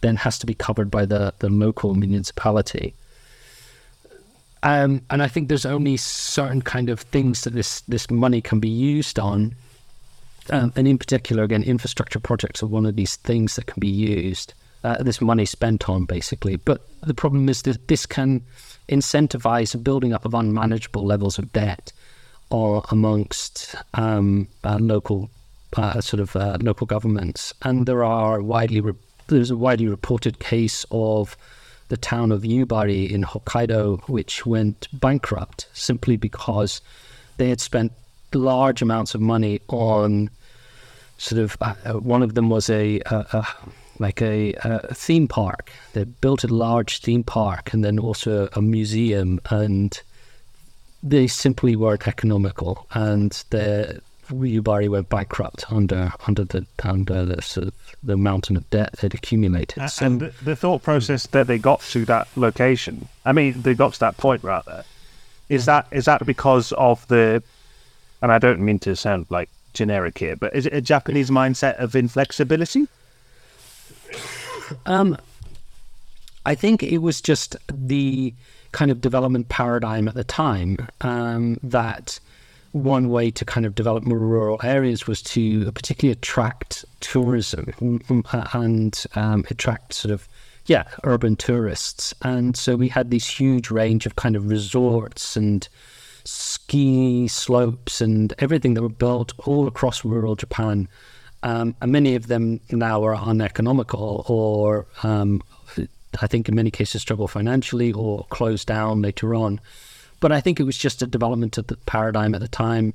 then 0.00 0.16
has 0.16 0.38
to 0.38 0.46
be 0.46 0.54
covered 0.54 0.90
by 0.90 1.04
the, 1.04 1.34
the 1.40 1.50
local 1.50 1.94
municipality. 1.94 2.94
Um, 4.62 5.02
and 5.10 5.22
I 5.22 5.28
think 5.28 5.48
there's 5.48 5.66
only 5.66 5.98
certain 5.98 6.62
kind 6.62 6.88
of 6.88 7.00
things 7.00 7.44
that 7.44 7.52
this, 7.52 7.82
this 7.82 8.10
money 8.10 8.40
can 8.40 8.60
be 8.60 8.68
used 8.68 9.18
on. 9.18 9.54
Um, 10.48 10.72
and 10.74 10.88
in 10.88 10.98
particular, 10.98 11.42
again, 11.42 11.62
infrastructure 11.62 12.18
projects 12.18 12.62
are 12.62 12.66
one 12.66 12.86
of 12.86 12.96
these 12.96 13.16
things 13.16 13.56
that 13.56 13.66
can 13.66 13.80
be 13.80 13.88
used, 13.88 14.54
uh, 14.82 15.02
this 15.02 15.20
money 15.20 15.44
spent 15.44 15.88
on 15.88 16.06
basically. 16.06 16.56
But 16.56 16.86
the 17.02 17.14
problem 17.14 17.48
is 17.48 17.62
that 17.62 17.88
this 17.88 18.06
can 18.06 18.42
incentivize 18.90 19.72
the 19.72 19.78
building 19.78 20.12
up 20.12 20.24
of 20.24 20.34
unmanageable 20.34 21.04
levels 21.04 21.38
of 21.38 21.52
debt 21.52 21.92
or 22.50 22.84
amongst 22.90 23.76
um, 23.94 24.48
uh, 24.64 24.78
local 24.80 25.30
uh, 25.76 26.00
sort 26.00 26.20
of 26.20 26.34
uh, 26.36 26.58
local 26.60 26.86
governments. 26.86 27.54
And 27.62 27.86
there 27.86 28.04
are 28.04 28.42
widely 28.42 28.80
re- 28.80 28.94
there's 29.28 29.50
a 29.50 29.56
widely 29.56 29.86
reported 29.86 30.40
case 30.40 30.84
of 30.90 31.36
the 31.88 31.96
town 31.96 32.32
of 32.32 32.42
Yubari 32.42 33.08
in 33.08 33.22
Hokkaido, 33.22 34.00
which 34.08 34.44
went 34.44 34.88
bankrupt 34.92 35.68
simply 35.72 36.16
because 36.16 36.80
they 37.36 37.48
had 37.48 37.60
spent 37.60 37.92
large 38.34 38.82
amounts 38.82 39.14
of 39.14 39.20
money 39.20 39.60
on 39.68 40.30
sort 41.18 41.40
of 41.40 41.56
uh, 41.60 41.74
one 41.94 42.22
of 42.22 42.34
them 42.34 42.48
was 42.48 42.70
a, 42.70 43.00
a, 43.06 43.16
a 43.32 43.46
like 44.00 44.20
a, 44.22 44.54
a 44.64 44.94
theme 44.94 45.28
park. 45.28 45.70
They 45.92 46.04
built 46.04 46.42
a 46.42 46.48
large 46.48 47.00
theme 47.00 47.22
park 47.22 47.72
and 47.72 47.84
then 47.84 47.98
also 47.98 48.48
a 48.54 48.62
museum, 48.62 49.40
and 49.50 50.00
they 51.02 51.28
simply 51.28 51.76
weren't 51.76 52.08
economical, 52.08 52.86
and 52.92 53.30
the 53.50 54.00
Yubari 54.30 54.88
went 54.88 55.08
bankrupt 55.08 55.70
under 55.70 56.12
under 56.26 56.44
the 56.44 56.66
under 56.82 57.24
the 57.24 57.42
sort 57.42 57.68
of 57.68 57.74
the 58.02 58.16
mountain 58.16 58.56
of 58.56 58.68
debt 58.70 58.94
they'd 59.00 59.14
accumulated. 59.14 59.88
So, 59.90 60.06
and 60.06 60.20
the, 60.20 60.32
the, 60.42 60.56
thought 60.56 60.82
process 60.82 61.26
that 61.28 61.46
they 61.46 61.58
got 61.58 61.80
to 61.90 62.04
that 62.06 62.28
location, 62.36 63.08
I 63.26 63.32
mean, 63.32 63.60
they 63.60 63.74
got 63.74 63.92
to 63.94 64.00
that 64.00 64.16
point 64.16 64.42
rather, 64.42 64.84
is 65.50 65.66
that 65.66 65.86
is 65.90 66.06
that 66.06 66.24
because 66.24 66.72
of 66.72 67.06
the, 67.08 67.42
and 68.22 68.32
I 68.32 68.38
don't 68.38 68.60
mean 68.60 68.78
to 68.80 68.96
sound 68.96 69.26
like 69.28 69.50
generic 69.74 70.16
here, 70.16 70.36
but 70.36 70.54
is 70.54 70.64
it 70.64 70.72
a 70.72 70.80
Japanese 70.80 71.28
mindset 71.28 71.76
of 71.76 71.94
inflexibility? 71.94 72.88
Um, 74.86 75.16
I 76.46 76.54
think 76.54 76.82
it 76.82 76.98
was 76.98 77.20
just 77.20 77.56
the 77.72 78.34
kind 78.72 78.90
of 78.90 79.00
development 79.00 79.48
paradigm 79.48 80.08
at 80.08 80.14
the 80.14 80.24
time 80.24 80.88
um, 81.00 81.58
that 81.62 82.20
one 82.72 83.08
way 83.08 83.30
to 83.32 83.44
kind 83.44 83.66
of 83.66 83.74
develop 83.74 84.04
more 84.04 84.18
rural 84.18 84.60
areas 84.62 85.06
was 85.06 85.22
to 85.22 85.70
particularly 85.72 86.12
attract 86.12 86.84
tourism 87.00 88.00
and 88.52 89.04
um, 89.16 89.44
attract 89.50 89.92
sort 89.92 90.12
of 90.12 90.28
yeah 90.66 90.84
urban 91.04 91.36
tourists. 91.36 92.14
And 92.22 92.56
so 92.56 92.76
we 92.76 92.88
had 92.88 93.10
this 93.10 93.26
huge 93.26 93.70
range 93.70 94.06
of 94.06 94.16
kind 94.16 94.36
of 94.36 94.48
resorts 94.48 95.36
and 95.36 95.68
ski 96.24 97.26
slopes 97.26 98.00
and 98.00 98.32
everything 98.38 98.74
that 98.74 98.82
were 98.82 98.88
built 98.88 99.32
all 99.46 99.66
across 99.66 100.04
rural 100.04 100.36
Japan 100.36 100.86
um, 101.42 101.74
and 101.80 101.92
many 101.92 102.14
of 102.14 102.26
them 102.26 102.60
now 102.70 103.04
are 103.04 103.14
uneconomical 103.14 104.24
or 104.28 104.86
um, 105.02 105.42
I 106.20 106.26
think 106.26 106.48
in 106.48 106.54
many 106.54 106.70
cases 106.70 107.02
struggle 107.02 107.28
financially 107.28 107.92
or 107.92 108.26
close 108.30 108.64
down 108.64 109.02
later 109.02 109.34
on 109.34 109.60
but 110.20 110.30
I 110.30 110.40
think 110.40 110.60
it 110.60 110.64
was 110.64 110.78
just 110.78 111.02
a 111.02 111.06
development 111.06 111.58
of 111.58 111.66
the 111.66 111.76
paradigm 111.76 112.34
at 112.34 112.40
the 112.40 112.48
time. 112.48 112.92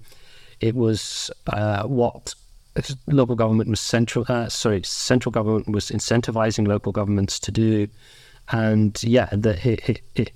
It 0.62 0.76
was 0.76 1.32
uh, 1.48 1.84
what 1.84 2.34
local 3.08 3.36
government 3.36 3.70
was 3.70 3.80
central. 3.80 4.26
Uh, 4.30 4.48
sorry, 4.48 4.84
central 4.84 5.32
government 5.32 5.70
was 5.70 5.90
incentivizing 5.90 6.68
local 6.68 6.92
governments 6.92 7.40
to 7.40 7.52
do, 7.52 7.88
and 8.52 9.02
yeah, 9.04 9.28
the, 9.32 9.58
it, 9.68 9.90
it, 9.90 10.02
it, 10.16 10.32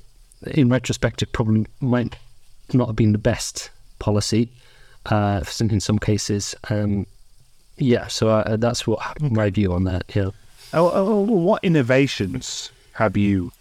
in 0.52 0.70
retrospect, 0.70 1.22
it 1.22 1.32
probably 1.32 1.68
might 1.80 2.16
not 2.74 2.88
have 2.88 2.96
been 2.96 3.12
the 3.12 3.18
best 3.18 3.70
policy 4.00 4.52
uh, 5.06 5.44
in 5.60 5.80
some 5.80 6.00
cases. 6.00 6.56
Um, 6.70 7.06
yeah, 7.80 8.08
so 8.08 8.30
uh, 8.30 8.58
that's 8.58 8.86
what 8.86 9.00
my 9.22 9.50
view 9.50 9.74
on 9.74 9.86
that. 9.86 10.04
Yeah. 10.14 10.32
Oh, 10.74 10.92
oh, 10.94 11.22
what 11.22 11.64
innovations 11.64 12.72
have 12.94 13.18
you 13.18 13.52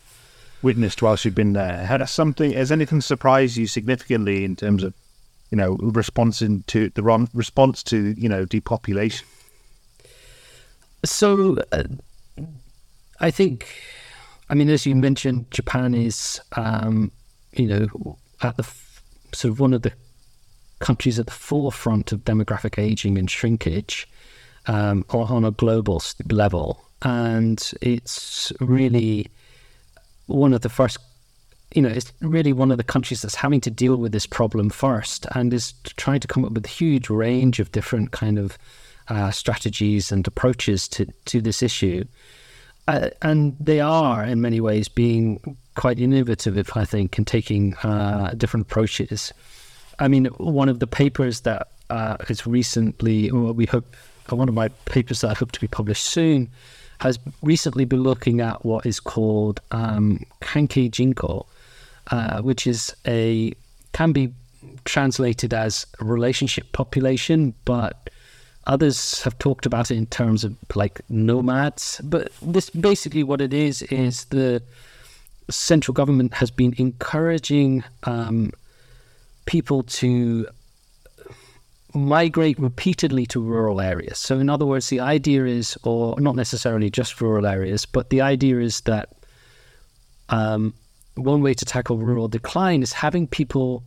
witnessed 0.63 1.01
whilst 1.01 1.25
you've 1.25 1.35
been 1.35 1.53
there? 1.53 1.87
Has 1.87 2.11
something 2.11 2.53
has 2.53 2.71
anything 2.71 3.01
surprised 3.01 3.57
you 3.57 3.67
significantly 3.67 4.45
in 4.45 4.57
terms 4.57 4.83
of 4.83 4.93
you 5.51 5.57
know 5.57 5.77
responding 5.81 6.65
to 6.67 6.91
the 6.91 7.03
response 7.33 7.83
to 7.85 8.15
you 8.19 8.29
know 8.29 8.45
depopulation? 8.45 9.27
So, 11.05 11.59
uh, 11.71 11.85
I 13.21 13.31
think, 13.31 13.73
I 14.51 14.55
mean, 14.55 14.69
as 14.69 14.85
you 14.85 14.97
mentioned, 14.97 15.51
Japan 15.51 15.95
is 15.95 16.41
um, 16.53 17.13
you 17.53 17.69
know 17.69 18.19
at 18.43 18.57
the 18.57 18.65
f- 18.65 19.03
sort 19.33 19.53
of 19.53 19.61
one 19.61 19.73
of 19.73 19.83
the 19.83 19.93
countries 20.79 21.19
at 21.19 21.27
the 21.27 21.33
forefront 21.33 22.13
of 22.13 22.25
demographic 22.25 22.79
aging 22.79 23.19
and 23.19 23.31
shrinkage 23.31 24.09
um, 24.67 25.05
on 25.11 25.45
a 25.45 25.51
global 25.51 26.03
level, 26.31 26.85
and 27.03 27.73
it's 27.81 28.53
really 28.61 29.29
one 30.27 30.53
of 30.53 30.61
the 30.61 30.69
first 30.69 30.99
you 31.75 31.83
know, 31.83 31.89
it's 31.89 32.13
really 32.21 32.53
one 32.53 32.71
of 32.71 32.79
the 32.79 32.85
countries 32.85 33.23
that's 33.23 33.35
having 33.35 33.61
to 33.61 33.71
deal 33.71 33.97
with 33.97 34.13
this 34.13 34.27
problem 34.27 34.71
first 34.71 35.27
and 35.35 35.53
is 35.53 35.75
trying 35.97 36.21
to 36.21 36.29
come 36.29 36.45
up 36.45 36.53
with 36.53 36.65
a 36.65 36.69
huge 36.69 37.11
range 37.11 37.61
of 37.61 37.73
different 37.73 38.11
kind 38.11 38.39
of 38.39 38.57
uh, 39.09 39.31
strategies 39.31 40.11
and 40.11 40.27
approaches 40.27 40.89
to, 40.89 41.07
to 41.27 41.41
this 41.41 41.63
issue. 41.63 42.05
Uh, 42.87 43.11
and 43.21 43.55
they 43.61 43.81
are, 43.81 44.25
in 44.25 44.41
many 44.41 44.61
ways, 44.61 44.89
being 44.89 45.59
quite 45.75 45.99
innovative, 45.99 46.57
if 46.57 46.75
I 46.75 46.87
think, 46.87 47.19
in 47.19 47.27
taking 47.27 47.75
uh, 47.77 48.33
different 48.37 48.67
approaches. 48.67 49.33
I 49.99 50.09
mean, 50.09 50.27
one 50.37 50.69
of 50.69 50.79
the 50.79 50.87
papers 50.87 51.41
that 51.41 51.69
uh, 51.91 52.17
recently, 52.47 53.31
well, 53.33 53.53
we 53.53 53.67
hope, 53.67 53.97
one 54.29 54.49
of 54.49 54.55
my 54.55 54.69
papers 54.85 55.21
that 55.23 55.31
I 55.31 55.35
hope 55.35 55.53
to 55.53 55.61
be 55.61 55.69
published 55.69 56.05
soon, 56.05 56.51
has 57.01 57.19
recently 57.43 57.85
been 57.85 58.03
looking 58.03 58.41
at 58.41 58.65
what 58.65 58.85
is 58.85 59.01
called 59.01 59.61
um, 59.71 60.25
Kankei 60.41 60.91
Jinko, 60.91 61.47
uh, 62.11 62.43
which 62.43 62.67
is 62.67 62.95
a 63.07 63.53
can 63.93 64.13
be 64.13 64.33
translated 64.85 65.55
as 65.55 65.87
relationship 66.01 66.71
population, 66.73 67.55
but 67.65 68.11
others 68.67 69.23
have 69.23 69.39
talked 69.39 69.65
about 69.65 69.91
it 69.91 69.97
in 69.97 70.07
terms 70.07 70.45
of 70.45 70.57
like 70.75 71.01
nomads. 71.09 72.01
But 72.05 72.33
this 72.43 72.71
basically 72.71 73.23
what 73.23 73.41
it 73.41 73.55
is 73.55 73.83
is 73.83 74.25
the 74.27 74.63
central 75.51 75.95
government 75.95 76.35
has 76.35 76.51
been 76.51 76.75
encouraging 76.77 77.85
um, 78.05 78.53
people 79.49 79.83
to 79.83 80.47
migrate 81.95 82.59
repeatedly 82.59 83.25
to 83.25 83.41
rural 83.41 83.81
areas. 83.81 84.19
So, 84.19 84.39
in 84.39 84.51
other 84.51 84.67
words, 84.67 84.91
the 84.91 85.01
idea 85.01 85.47
is, 85.47 85.77
or 85.85 86.21
not 86.21 86.37
necessarily 86.37 86.91
just 86.91 87.21
rural 87.21 87.47
areas, 87.47 87.87
but 87.87 88.11
the 88.11 88.21
idea 88.21 88.61
is 88.61 88.83
that 88.83 89.09
um, 90.29 90.75
one 91.15 91.41
way 91.41 91.55
to 91.55 91.65
tackle 91.65 91.97
rural 91.97 92.29
decline 92.29 92.83
is 92.83 92.93
having 92.93 93.27
people 93.27 93.83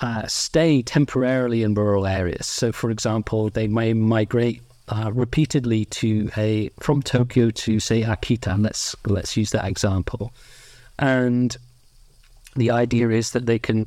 uh, 0.00 0.26
stay 0.26 0.82
temporarily 0.82 1.62
in 1.62 1.72
rural 1.74 2.06
areas. 2.06 2.46
So, 2.46 2.70
for 2.70 2.90
example, 2.90 3.48
they 3.48 3.66
may 3.66 3.94
migrate 3.94 4.60
uh, 4.88 5.10
repeatedly 5.14 5.86
to 5.86 6.30
a 6.36 6.68
from 6.80 7.00
Tokyo 7.02 7.50
to 7.50 7.80
say 7.80 8.02
Akita. 8.02 8.62
Let's 8.62 8.94
let's 9.06 9.36
use 9.38 9.50
that 9.50 9.64
example, 9.64 10.32
and 10.98 11.56
the 12.56 12.70
idea 12.70 13.08
is 13.08 13.30
that 13.32 13.46
they 13.46 13.58
can 13.58 13.86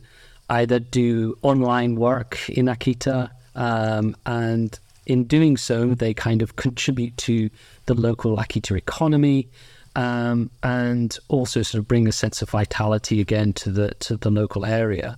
either 0.51 0.79
do 0.79 1.37
online 1.41 1.95
work 1.95 2.49
in 2.49 2.65
Akita 2.65 3.31
um, 3.55 4.15
and 4.25 4.77
in 5.05 5.23
doing 5.23 5.57
so, 5.57 5.93
they 5.95 6.13
kind 6.13 6.41
of 6.41 6.55
contribute 6.57 7.17
to 7.17 7.49
the 7.85 7.93
local 7.93 8.37
Akita 8.37 8.77
economy 8.77 9.47
um, 9.95 10.49
and 10.63 11.17
also 11.27 11.61
sort 11.63 11.79
of 11.79 11.87
bring 11.87 12.07
a 12.07 12.11
sense 12.11 12.41
of 12.41 12.49
vitality 12.49 13.19
again 13.19 13.53
to 13.53 13.71
the 13.71 13.91
to 13.99 14.17
the 14.17 14.29
local 14.29 14.65
area. 14.65 15.17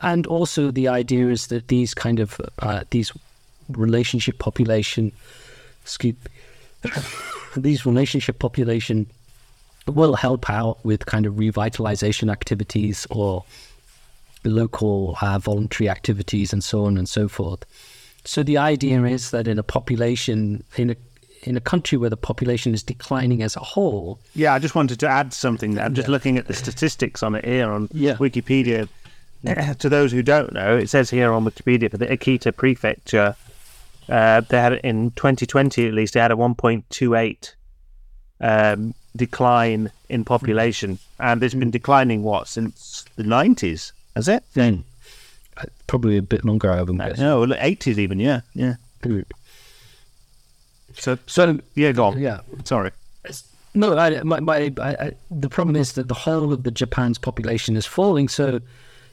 And 0.00 0.26
also, 0.26 0.70
the 0.70 0.88
idea 0.88 1.28
is 1.28 1.48
that 1.48 1.68
these 1.68 1.92
kind 1.94 2.20
of 2.20 2.40
uh, 2.60 2.84
these 2.90 3.12
relationship 3.68 4.38
population, 4.38 5.12
excuse 5.82 6.14
these 7.56 7.84
relationship 7.84 8.38
population 8.38 9.06
will 9.86 10.14
help 10.14 10.48
out 10.48 10.78
with 10.84 11.06
kind 11.06 11.26
of 11.26 11.34
revitalization 11.34 12.30
activities 12.30 13.06
or 13.10 13.44
local 14.44 15.16
uh, 15.20 15.38
voluntary 15.38 15.88
activities 15.88 16.52
and 16.52 16.62
so 16.62 16.84
on 16.84 16.96
and 16.96 17.08
so 17.08 17.28
forth. 17.28 17.64
So 18.24 18.42
the 18.42 18.58
idea 18.58 19.02
is 19.04 19.30
that 19.30 19.48
in 19.48 19.58
a 19.58 19.62
population, 19.62 20.64
in 20.76 20.90
a 20.90 20.96
in 21.44 21.56
a 21.56 21.60
country 21.60 21.96
where 21.96 22.10
the 22.10 22.16
population 22.16 22.74
is 22.74 22.82
declining 22.82 23.42
as 23.42 23.56
a 23.56 23.60
whole. 23.60 24.18
Yeah, 24.34 24.54
I 24.54 24.58
just 24.58 24.74
wanted 24.74 24.98
to 25.00 25.08
add 25.08 25.32
something. 25.32 25.78
I'm 25.78 25.94
just 25.94 26.08
yeah. 26.08 26.12
looking 26.12 26.36
at 26.36 26.46
the 26.46 26.54
statistics 26.54 27.22
on 27.22 27.34
it 27.34 27.44
here 27.44 27.70
on 27.70 27.88
yeah. 27.92 28.16
Wikipedia. 28.16 28.88
To 29.78 29.88
those 29.88 30.10
who 30.10 30.20
don't 30.20 30.52
know, 30.52 30.76
it 30.76 30.90
says 30.90 31.10
here 31.10 31.32
on 31.32 31.44
Wikipedia 31.44 31.88
for 31.88 31.96
the 31.96 32.06
Akita 32.06 32.54
Prefecture, 32.56 33.36
uh, 34.08 34.40
they 34.40 34.58
had 34.58 34.72
in 34.84 35.12
2020 35.12 35.86
at 35.86 35.94
least 35.94 36.14
they 36.14 36.20
had 36.20 36.32
a 36.32 36.34
1.28 36.34 37.54
um, 38.40 38.94
decline 39.14 39.92
in 40.08 40.24
population, 40.24 40.98
and 41.20 41.42
it's 41.42 41.54
been 41.54 41.70
declining 41.70 42.24
what 42.24 42.48
since 42.48 43.04
the 43.16 43.22
90s. 43.22 43.92
Has 44.18 44.26
it? 44.26 44.42
Then 44.54 44.82
uh, 45.58 45.66
probably 45.86 46.16
a 46.16 46.22
bit 46.22 46.44
longer. 46.44 46.72
I 46.72 46.82
would 46.82 46.98
guess. 46.98 47.18
No, 47.18 47.46
eighties 47.60 48.00
even. 48.00 48.18
Yeah, 48.18 48.40
yeah. 48.52 48.74
So, 50.94 51.16
so 51.28 51.60
yeah, 51.76 51.92
go 51.92 52.06
on. 52.06 52.18
Yeah, 52.18 52.40
sorry. 52.64 52.90
No, 53.74 53.96
I, 53.96 54.20
my, 54.24 54.40
my 54.40 54.72
I, 54.80 55.12
the 55.30 55.48
problem 55.48 55.76
is 55.76 55.92
that 55.92 56.08
the 56.08 56.14
whole 56.14 56.52
of 56.52 56.64
the 56.64 56.72
Japan's 56.72 57.16
population 57.16 57.76
is 57.76 57.86
falling. 57.86 58.26
So, 58.26 58.58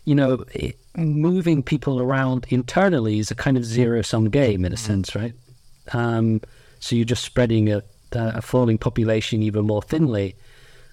you 0.05 0.15
know, 0.15 0.43
it, 0.53 0.79
moving 0.97 1.61
people 1.61 2.01
around 2.01 2.47
internally 2.49 3.19
is 3.19 3.29
a 3.29 3.35
kind 3.35 3.57
of 3.57 3.63
zero 3.63 4.01
sum 4.01 4.31
game 4.31 4.65
in 4.65 4.71
a 4.71 4.75
mm. 4.75 4.79
sense, 4.79 5.15
right? 5.15 5.35
Um, 5.93 6.41
so 6.79 6.95
you're 6.95 7.05
just 7.05 7.23
spreading 7.23 7.71
a, 7.71 7.83
a 8.13 8.41
falling 8.41 8.79
population 8.79 9.43
even 9.43 9.67
more 9.67 9.83
thinly. 9.83 10.35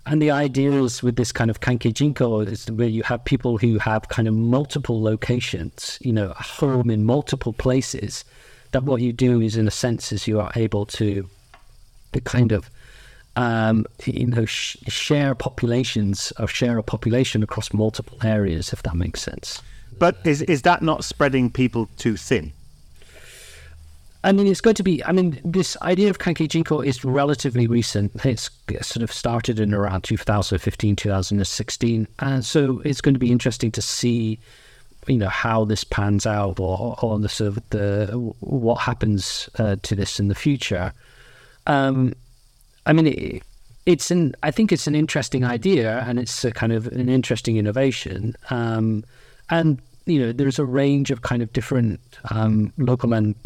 And 0.04 0.20
the 0.20 0.30
idea 0.30 0.72
is 0.72 1.02
with 1.02 1.16
this 1.16 1.30
kind 1.30 1.50
of 1.50 1.60
Kankei 1.60 1.94
Jinko 1.94 2.40
is 2.40 2.70
where 2.70 2.88
you 2.88 3.02
have 3.04 3.24
people 3.24 3.58
who 3.58 3.78
have 3.78 4.08
kind 4.08 4.26
of 4.26 4.34
multiple 4.34 5.00
locations, 5.00 5.98
you 6.00 6.12
know, 6.12 6.30
a 6.30 6.42
home 6.42 6.90
in 6.90 7.04
multiple 7.04 7.52
places. 7.52 8.24
That 8.72 8.84
what 8.84 9.00
you 9.00 9.12
do 9.12 9.40
is, 9.40 9.56
in 9.56 9.68
a 9.68 9.70
sense, 9.70 10.12
is 10.12 10.26
you 10.26 10.40
are 10.40 10.50
able 10.56 10.86
to, 10.86 11.28
to 12.12 12.20
kind 12.22 12.52
of 12.52 12.70
um, 13.36 13.86
you 14.04 14.26
know, 14.26 14.44
sh- 14.44 14.76
share 14.88 15.34
populations 15.34 16.32
or 16.38 16.46
share 16.46 16.78
a 16.78 16.82
population 16.82 17.42
across 17.42 17.72
multiple 17.72 18.18
areas, 18.22 18.72
if 18.72 18.82
that 18.82 18.94
makes 18.94 19.22
sense. 19.22 19.62
But 19.98 20.18
is 20.24 20.42
is 20.42 20.62
that 20.62 20.82
not 20.82 21.04
spreading 21.04 21.50
people 21.50 21.88
too 21.96 22.16
thin? 22.16 22.52
I 24.24 24.32
mean, 24.32 24.46
it's 24.46 24.60
going 24.60 24.76
to 24.76 24.82
be. 24.82 25.04
I 25.04 25.12
mean, 25.12 25.40
this 25.44 25.76
idea 25.82 26.08
of 26.08 26.18
Kankei 26.18 26.48
Jinko 26.48 26.80
is 26.80 27.04
relatively 27.04 27.66
recent. 27.66 28.24
It's 28.24 28.50
sort 28.82 29.02
of 29.02 29.12
started 29.12 29.58
in 29.58 29.74
around 29.74 30.02
2015, 30.02 30.94
2016, 30.94 32.06
and 32.20 32.44
so 32.44 32.80
it's 32.84 33.00
going 33.00 33.14
to 33.14 33.18
be 33.18 33.32
interesting 33.32 33.72
to 33.72 33.82
see, 33.82 34.38
you 35.08 35.16
know, 35.16 35.28
how 35.28 35.64
this 35.64 35.82
pans 35.82 36.24
out, 36.24 36.60
or, 36.60 36.96
or 37.02 37.18
the 37.18 37.28
sort 37.28 37.48
of 37.48 37.70
the 37.70 38.06
what 38.40 38.76
happens 38.76 39.48
uh, 39.58 39.76
to 39.82 39.96
this 39.96 40.20
in 40.20 40.28
the 40.28 40.36
future. 40.36 40.92
Um, 41.66 42.14
I 42.86 42.92
mean, 42.92 43.08
it, 43.08 43.42
it's 43.86 44.12
an. 44.12 44.36
I 44.44 44.52
think 44.52 44.70
it's 44.70 44.86
an 44.86 44.94
interesting 44.94 45.44
idea, 45.44 46.04
and 46.06 46.20
it's 46.20 46.44
a 46.44 46.52
kind 46.52 46.72
of 46.72 46.86
an 46.86 47.08
interesting 47.08 47.56
innovation. 47.56 48.36
Um, 48.50 49.04
and 49.50 49.82
you 50.06 50.18
know, 50.18 50.32
there's 50.32 50.58
a 50.58 50.64
range 50.64 51.10
of 51.10 51.22
kind 51.22 51.42
of 51.42 51.52
different 51.52 52.00
um, 52.30 52.72
local 52.76 53.12
and 53.12 53.36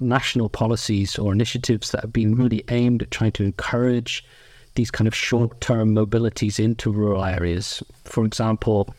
national 0.00 0.48
policies 0.48 1.18
or 1.18 1.32
initiatives 1.32 1.90
that 1.90 2.02
have 2.02 2.12
been 2.12 2.34
really 2.34 2.64
aimed 2.68 3.02
at 3.02 3.10
trying 3.10 3.32
to 3.32 3.44
encourage 3.44 4.24
these 4.74 4.90
kind 4.90 5.06
of 5.08 5.14
short-term 5.14 5.94
mobilities 5.94 6.62
into 6.62 6.92
rural 6.92 7.24
areas. 7.24 7.82
For 8.04 8.24
example, 8.24 8.94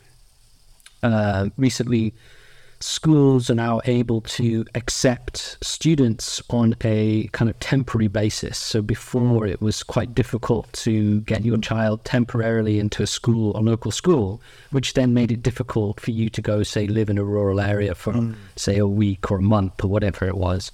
uh, 1.02 1.50
recently 1.56 2.14
schools 2.80 3.48
are 3.48 3.54
now 3.54 3.80
able 3.84 4.20
to 4.20 4.64
accept 4.74 5.58
students 5.62 6.42
on 6.50 6.74
a 6.82 7.28
kind 7.32 7.48
of 7.48 7.58
temporary 7.60 8.08
basis. 8.08 8.58
So 8.58 8.82
before 8.82 9.46
it 9.46 9.60
was 9.60 9.82
quite 9.82 10.14
difficult 10.14 10.72
to 10.84 11.20
get 11.22 11.44
your 11.44 11.58
child 11.58 12.04
temporarily 12.04 12.78
into 12.78 13.02
a 13.02 13.06
school, 13.06 13.56
a 13.56 13.60
local 13.60 13.90
school, 13.90 14.40
which 14.70 14.94
then 14.94 15.14
made 15.14 15.32
it 15.32 15.42
difficult 15.42 16.00
for 16.00 16.10
you 16.10 16.28
to 16.30 16.42
go, 16.42 16.62
say, 16.62 16.86
live 16.86 17.08
in 17.08 17.18
a 17.18 17.24
rural 17.24 17.60
area 17.60 17.94
for, 17.94 18.12
mm. 18.12 18.34
say, 18.56 18.78
a 18.78 18.86
week 18.86 19.30
or 19.30 19.38
a 19.38 19.42
month 19.42 19.82
or 19.82 19.88
whatever 19.88 20.26
it 20.26 20.36
was. 20.36 20.70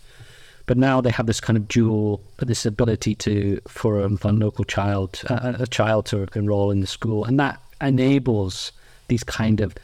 But 0.66 0.78
now 0.78 1.00
they 1.00 1.10
have 1.10 1.26
this 1.26 1.40
kind 1.40 1.56
of 1.56 1.68
dual, 1.68 2.20
this 2.38 2.64
ability 2.66 3.14
to 3.16 3.60
for 3.66 4.00
a, 4.00 4.06
a 4.06 4.32
local 4.32 4.64
child, 4.64 5.20
uh, 5.28 5.54
a 5.58 5.66
child 5.66 6.06
to 6.06 6.28
enroll 6.34 6.70
in 6.70 6.80
the 6.80 6.86
school, 6.86 7.24
and 7.24 7.38
that 7.40 7.60
enables 7.80 8.72
these 9.08 9.24
kind 9.24 9.60
of 9.60 9.74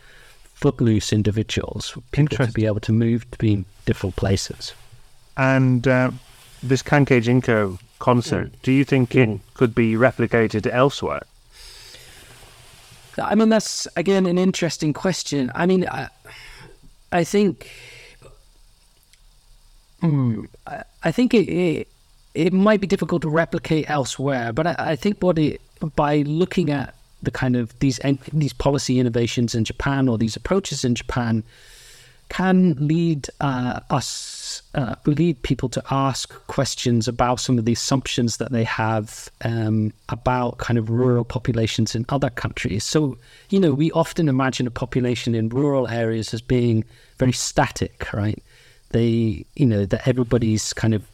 footloose 0.58 1.12
individuals, 1.12 1.96
people 2.10 2.44
to 2.44 2.52
be 2.52 2.66
able 2.66 2.80
to 2.80 2.92
move 2.92 3.30
between 3.30 3.64
different 3.86 4.16
places. 4.16 4.74
And 5.36 5.86
uh, 5.86 6.10
this 6.64 6.82
Kankei 6.82 7.22
Jinko 7.22 7.78
concert, 8.00 8.48
mm. 8.48 8.62
do 8.62 8.72
you 8.72 8.84
think 8.84 9.14
it 9.14 9.28
mm. 9.28 9.40
could 9.54 9.72
be 9.72 9.94
replicated 9.94 10.66
elsewhere? 10.66 11.22
I 13.22 13.36
mean, 13.36 13.50
that's 13.50 13.86
again 13.96 14.26
an 14.26 14.36
interesting 14.36 14.92
question. 14.92 15.52
I 15.54 15.66
mean, 15.66 15.86
I, 15.88 16.08
I 17.12 17.22
think, 17.22 17.70
mm, 20.02 20.48
I, 20.66 20.82
I, 21.04 21.12
think 21.12 21.34
it, 21.34 21.48
it, 21.48 21.88
it 22.34 22.52
might 22.52 22.80
be 22.80 22.88
difficult 22.88 23.22
to 23.22 23.28
replicate 23.28 23.88
elsewhere, 23.88 24.52
but 24.52 24.66
I, 24.66 24.74
I 24.78 24.96
think 24.96 25.18
what 25.20 25.38
it 25.38 25.60
by 25.94 26.22
looking 26.22 26.70
at 26.70 26.94
the 27.22 27.30
kind 27.30 27.56
of 27.56 27.78
these 27.80 27.98
these 28.32 28.52
policy 28.52 28.98
innovations 28.98 29.54
in 29.54 29.64
Japan 29.64 30.08
or 30.08 30.18
these 30.18 30.36
approaches 30.36 30.84
in 30.84 30.94
Japan 30.94 31.44
can 32.28 32.74
lead 32.74 33.28
uh, 33.40 33.80
us 33.90 34.62
uh, 34.74 34.94
lead 35.06 35.42
people 35.42 35.68
to 35.70 35.82
ask 35.90 36.32
questions 36.46 37.08
about 37.08 37.40
some 37.40 37.58
of 37.58 37.64
the 37.64 37.72
assumptions 37.72 38.36
that 38.36 38.52
they 38.52 38.64
have 38.64 39.30
um, 39.44 39.92
about 40.10 40.58
kind 40.58 40.78
of 40.78 40.90
rural 40.90 41.24
populations 41.24 41.94
in 41.94 42.04
other 42.10 42.30
countries. 42.30 42.84
So 42.84 43.16
you 43.50 43.58
know 43.58 43.72
we 43.72 43.90
often 43.92 44.28
imagine 44.28 44.66
a 44.66 44.70
population 44.70 45.34
in 45.34 45.48
rural 45.48 45.88
areas 45.88 46.34
as 46.34 46.42
being 46.42 46.84
very 47.18 47.32
static, 47.32 48.12
right? 48.12 48.42
They 48.90 49.44
you 49.54 49.66
know 49.66 49.86
that 49.86 50.06
everybody's 50.06 50.72
kind 50.72 50.94
of 50.94 51.08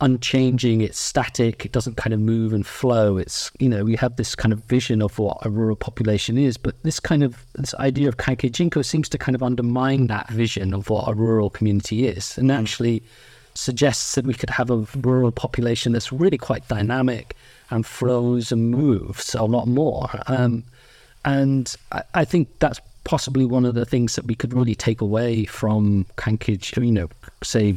unchanging, 0.00 0.80
it's 0.80 0.98
static, 0.98 1.64
it 1.64 1.72
doesn't 1.72 1.96
kind 1.96 2.12
of 2.12 2.20
move 2.20 2.52
and 2.52 2.66
flow. 2.66 3.16
It's, 3.16 3.50
you 3.58 3.68
know, 3.68 3.84
we 3.84 3.96
have 3.96 4.16
this 4.16 4.34
kind 4.34 4.52
of 4.52 4.60
vision 4.64 5.02
of 5.02 5.18
what 5.18 5.38
a 5.42 5.50
rural 5.50 5.76
population 5.76 6.38
is, 6.38 6.56
but 6.56 6.80
this 6.82 7.00
kind 7.00 7.22
of, 7.22 7.44
this 7.54 7.74
idea 7.74 8.08
of 8.08 8.16
Kankei 8.16 8.50
Jinko 8.50 8.82
seems 8.82 9.08
to 9.10 9.18
kind 9.18 9.34
of 9.34 9.42
undermine 9.42 10.06
that 10.08 10.28
vision 10.28 10.74
of 10.74 10.90
what 10.90 11.08
a 11.08 11.14
rural 11.14 11.50
community 11.50 12.06
is 12.06 12.36
and 12.38 12.50
mm. 12.50 12.58
actually 12.58 13.02
suggests 13.54 14.14
that 14.14 14.24
we 14.24 14.34
could 14.34 14.50
have 14.50 14.70
a 14.70 14.86
rural 15.02 15.30
population 15.32 15.92
that's 15.92 16.12
really 16.12 16.38
quite 16.38 16.66
dynamic 16.68 17.36
and 17.70 17.86
flows 17.86 18.52
and 18.52 18.70
moves 18.70 19.34
a 19.34 19.44
lot 19.44 19.66
more. 19.66 20.08
Um, 20.26 20.64
and 21.24 21.74
I, 21.90 22.02
I 22.14 22.24
think 22.24 22.48
that's 22.58 22.80
possibly 23.04 23.44
one 23.44 23.64
of 23.64 23.74
the 23.74 23.84
things 23.84 24.14
that 24.16 24.26
we 24.26 24.34
could 24.34 24.52
really 24.52 24.74
take 24.74 25.00
away 25.00 25.44
from 25.44 26.06
Kankei, 26.16 26.76
you 26.82 26.92
know, 26.92 27.08
say 27.42 27.74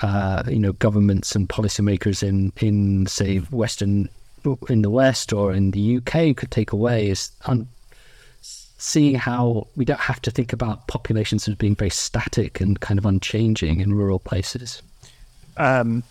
uh, 0.00 0.42
you 0.46 0.58
know, 0.58 0.72
governments 0.72 1.34
and 1.34 1.48
policymakers 1.48 2.22
in, 2.22 2.52
in 2.58 3.06
say 3.06 3.38
Western, 3.38 4.08
in 4.68 4.82
the 4.82 4.90
West 4.90 5.32
or 5.32 5.52
in 5.52 5.72
the 5.72 5.96
UK 5.96 6.36
could 6.36 6.50
take 6.50 6.72
away 6.72 7.08
is 7.08 7.30
un- 7.46 7.68
seeing 8.40 9.16
how 9.16 9.66
we 9.76 9.84
don't 9.84 10.00
have 10.00 10.22
to 10.22 10.30
think 10.30 10.52
about 10.52 10.86
populations 10.86 11.48
as 11.48 11.54
being 11.56 11.74
very 11.74 11.90
static 11.90 12.60
and 12.60 12.80
kind 12.80 12.98
of 12.98 13.04
unchanging 13.04 13.80
in 13.80 13.92
rural 13.92 14.20
places. 14.20 14.82
Um, 15.56 16.04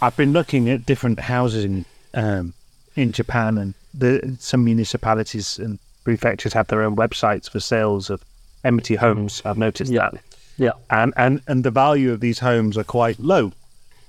I've 0.00 0.16
been 0.16 0.32
looking 0.32 0.70
at 0.70 0.86
different 0.86 1.20
houses 1.20 1.64
in 1.64 1.84
um, 2.14 2.54
in 2.96 3.12
Japan, 3.12 3.58
and 3.58 3.74
the, 3.92 4.36
some 4.40 4.64
municipalities 4.64 5.58
and 5.58 5.78
prefectures 6.04 6.54
have 6.54 6.68
their 6.68 6.82
own 6.82 6.96
websites 6.96 7.48
for 7.48 7.60
sales 7.60 8.08
of 8.08 8.24
empty 8.64 8.94
homes. 8.94 9.42
I've 9.44 9.58
noticed 9.58 9.92
yeah. 9.92 10.10
that. 10.10 10.22
Yeah. 10.56 10.72
And, 10.90 11.12
and, 11.16 11.42
and 11.46 11.64
the 11.64 11.70
value 11.70 12.12
of 12.12 12.20
these 12.20 12.38
homes 12.38 12.78
are 12.78 12.84
quite 12.84 13.18
low. 13.18 13.52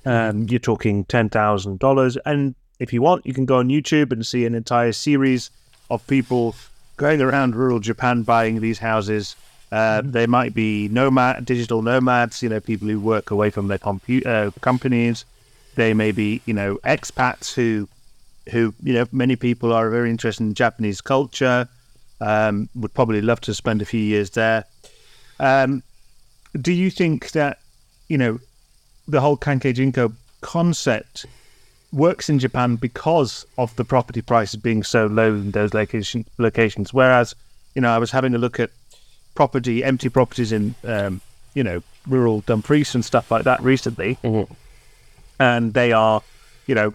Um, 0.06 0.48
you're 0.50 0.60
talking 0.60 1.06
$10,000. 1.06 2.18
And 2.26 2.56
if 2.80 2.94
you 2.94 3.02
want, 3.02 3.26
you 3.26 3.34
can 3.34 3.46
go 3.46 3.58
on 3.58 3.68
YouTube 3.68 4.12
and 4.12 4.26
see 4.26 4.46
an 4.46 4.56
entire 4.56 4.94
series 4.94 5.50
of 5.90 6.06
people 6.08 6.56
going 6.96 7.22
around 7.22 7.56
rural 7.56 7.80
Japan 7.80 8.24
buying 8.24 8.60
these 8.60 8.80
houses. 8.80 9.36
Uh, 9.72 10.02
mm-hmm. 10.02 10.12
They 10.12 10.28
might 10.28 10.54
be 10.54 10.88
nomad, 10.88 11.46
digital 11.46 11.82
nomads, 11.82 12.42
you 12.42 12.50
know, 12.50 12.60
people 12.60 12.88
who 12.88 13.00
work 13.00 13.32
away 13.32 13.50
from 13.50 13.68
their 13.68 13.78
compu- 13.78 14.26
uh, 14.26 14.52
companies. 14.62 15.26
They 15.76 15.94
may 15.94 16.12
be, 16.12 16.42
you 16.46 16.54
know, 16.54 16.78
expats 16.86 17.54
who, 17.54 17.88
who, 18.52 18.74
you 18.82 18.94
know, 18.94 19.06
many 19.12 19.36
people 19.36 19.74
are 19.74 19.90
very 19.90 20.10
interested 20.10 20.44
in 20.44 20.54
Japanese 20.54 21.02
culture. 21.02 21.68
Um, 22.20 22.68
would 22.76 22.94
probably 22.96 23.22
love 23.22 23.42
to 23.42 23.54
spend 23.54 23.82
a 23.82 23.86
few 23.86 24.00
years 24.00 24.32
there. 24.32 24.66
Um, 25.40 25.84
do 26.60 26.74
you 26.74 26.90
think 26.90 27.32
that 27.32 27.60
you 28.08 28.18
know 28.18 28.40
the 29.08 29.22
whole 29.22 29.38
Kankei 29.38 29.74
Jinko 29.74 30.14
concept 30.42 31.26
works 31.92 32.30
in 32.30 32.40
Japan 32.40 32.76
because 32.76 33.46
of 33.58 33.76
the 33.76 33.86
property 33.86 34.22
prices 34.22 34.60
being 34.60 34.84
so 34.84 35.08
low 35.08 35.30
in 35.30 35.52
those 35.52 35.74
location, 35.74 36.26
locations? 36.38 36.94
Whereas, 36.94 37.36
you 37.76 37.82
know, 37.82 37.90
I 37.90 37.98
was 37.98 38.12
having 38.12 38.36
a 38.36 38.38
look 38.38 38.60
at 38.60 38.72
property, 39.36 39.84
empty 39.84 40.10
properties 40.10 40.52
in, 40.52 40.76
um, 40.84 41.22
you 41.54 41.64
know, 41.64 41.82
rural 42.08 42.42
Dumfries 42.42 42.94
and 42.96 43.04
stuff 43.04 43.32
like 43.32 43.44
that 43.44 43.62
recently, 43.62 44.18
mm-hmm. 44.24 44.52
and 45.40 45.74
they 45.74 45.92
are, 45.92 46.22
you 46.66 46.76
know, 46.76 46.94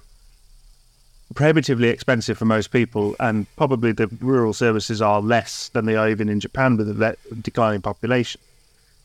prohibitively 1.34 1.88
expensive 1.88 2.36
for 2.36 2.44
most 2.44 2.70
people, 2.70 3.16
and 3.18 3.46
probably 3.56 3.92
the 3.92 4.08
rural 4.20 4.52
services 4.52 5.00
are 5.00 5.20
less 5.20 5.68
than 5.70 5.86
they 5.86 5.96
are 5.96 6.08
even 6.10 6.28
in 6.28 6.40
Japan 6.40 6.76
with 6.76 6.88
a 6.88 7.16
declining 7.40 7.80
population. 7.80 8.40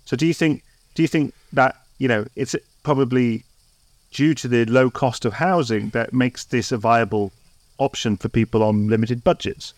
So 0.07 0.15
do 0.15 0.25
you 0.25 0.33
think 0.33 0.63
do 0.95 1.01
you 1.01 1.07
think 1.07 1.33
that 1.51 1.75
you 1.97 2.07
know 2.07 2.25
it's 2.37 2.55
probably 2.81 3.43
due 4.11 4.33
to 4.35 4.47
the 4.47 4.63
low 4.65 4.89
cost 4.89 5.25
of 5.25 5.33
housing 5.33 5.89
that 5.89 6.13
makes 6.13 6.45
this 6.45 6.71
a 6.71 6.77
viable 6.77 7.33
option 7.77 8.15
for 8.15 8.29
people 8.29 8.63
on 8.63 8.87
limited 8.87 9.21
budgets? 9.23 9.73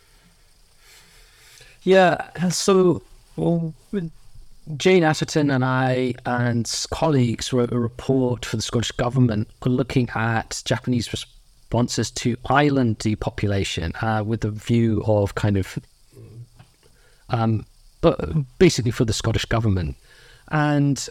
Yeah. 1.81 2.29
So 2.49 3.01
well, 3.35 3.73
Jane 4.77 5.03
Atterton 5.03 5.49
and 5.49 5.65
I 5.65 6.13
and 6.27 6.71
colleagues 6.91 7.51
wrote 7.51 7.71
a 7.71 7.79
report 7.79 8.45
for 8.45 8.55
the 8.55 8.61
Scottish 8.61 8.91
Government 8.91 9.47
looking 9.65 10.09
at 10.13 10.61
Japanese 10.63 11.11
responses 11.11 12.11
to 12.11 12.37
island 12.45 12.99
depopulation 12.99 13.93
uh, 14.03 14.23
with 14.23 14.45
a 14.45 14.51
view 14.51 15.01
of 15.07 15.33
kind 15.33 15.57
of, 15.57 15.79
um, 17.29 17.65
but 18.01 18.19
basically 18.59 18.91
for 18.91 19.05
the 19.05 19.13
Scottish 19.13 19.45
Government. 19.45 19.95
And 20.51 21.07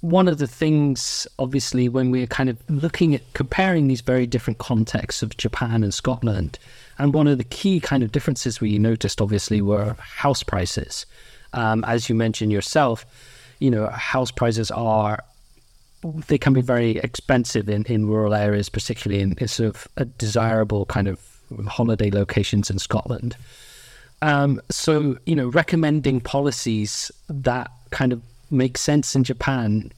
one 0.00 0.28
of 0.28 0.38
the 0.38 0.46
things, 0.46 1.26
obviously, 1.38 1.88
when 1.88 2.10
we're 2.10 2.26
kind 2.26 2.50
of 2.50 2.58
looking 2.68 3.14
at 3.14 3.22
comparing 3.32 3.88
these 3.88 4.02
very 4.02 4.26
different 4.26 4.58
contexts 4.58 5.22
of 5.22 5.36
Japan 5.36 5.82
and 5.82 5.94
Scotland, 5.94 6.58
and 6.98 7.14
one 7.14 7.26
of 7.26 7.38
the 7.38 7.44
key 7.44 7.80
kind 7.80 8.02
of 8.02 8.12
differences 8.12 8.60
we 8.60 8.78
noticed, 8.78 9.20
obviously, 9.20 9.62
were 9.62 9.94
house 9.98 10.42
prices. 10.42 11.06
Um, 11.52 11.84
as 11.84 12.08
you 12.08 12.14
mentioned 12.14 12.52
yourself, 12.52 13.06
you 13.60 13.70
know, 13.70 13.86
house 13.86 14.30
prices 14.30 14.70
are 14.70 15.20
they 16.26 16.36
can 16.36 16.52
be 16.52 16.60
very 16.60 16.98
expensive 16.98 17.68
in, 17.68 17.84
in 17.84 18.06
rural 18.06 18.34
areas, 18.34 18.68
particularly 18.68 19.22
in, 19.22 19.48
sort 19.48 19.74
of 19.74 19.88
a 19.96 20.04
desirable 20.04 20.84
kind 20.84 21.08
of 21.08 21.18
holiday 21.66 22.10
locations 22.10 22.68
in 22.68 22.78
Scotland. 22.78 23.36
Um, 24.20 24.60
so, 24.70 25.16
you 25.24 25.34
know, 25.34 25.48
recommending 25.48 26.20
policies 26.20 27.10
that 27.28 27.70
kind 27.90 28.12
of 28.12 28.22
make 28.50 28.78
sense 28.78 29.14
in 29.14 29.24
Japan, 29.24 29.92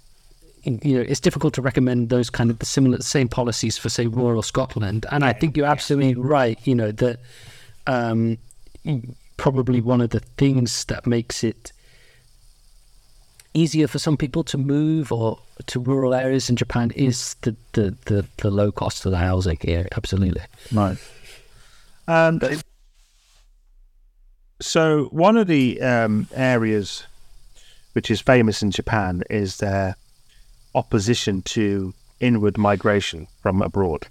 you 0.62 0.96
know, 0.98 1.00
it's 1.00 1.20
difficult 1.20 1.54
to 1.54 1.62
recommend 1.62 2.09
those 2.09 2.30
kind 2.30 2.50
of 2.50 2.59
the 2.59 2.66
similar, 2.66 3.00
same 3.00 3.28
policies 3.28 3.78
for, 3.78 3.88
say, 3.88 4.06
rural 4.06 4.42
Scotland. 4.42 5.06
And 5.11 5.24
I 5.24 5.32
think 5.32 5.56
you're 5.56 5.66
absolutely 5.66 6.14
right, 6.14 6.59
you 6.66 6.74
know, 6.74 6.90
that 6.92 7.20
um, 7.87 8.38
probably 9.37 9.80
one 9.80 10.00
of 10.00 10.11
the 10.11 10.20
things 10.20 10.85
that 10.87 11.06
makes 11.06 11.44
it 11.44 11.72
easier 13.54 13.87
for 13.87 13.98
some 13.98 14.16
people 14.16 14.44
to 14.44 14.59
move 14.59 15.11
or 15.11 15.38
to 15.66 15.80
rural 15.80 16.12
areas 16.12 16.50
in 16.50 16.56
Japan 16.56 16.90
is 16.94 17.35
the, 17.42 17.56
the, 17.72 17.96
the, 18.04 18.26
the 18.38 18.50
low 18.50 18.70
cost 18.70 19.06
of 19.06 19.12
the 19.12 19.18
housing 19.18 19.59
here. 19.61 19.88
Absolutely. 19.96 20.42
Right. 20.72 20.98
And 22.06 22.62
so 24.61 25.04
one 25.06 25.37
of 25.37 25.46
the 25.46 25.80
um, 25.80 26.28
areas 26.35 27.04
which 27.96 28.11
is 28.11 28.20
famous 28.20 28.62
in 28.62 28.70
Japan 28.70 29.22
is 29.30 29.56
their 29.56 29.96
opposition 30.74 31.40
to 31.40 31.94
inward 32.20 32.59
migration 32.59 33.26
from 33.40 33.62
abroad. 33.62 34.06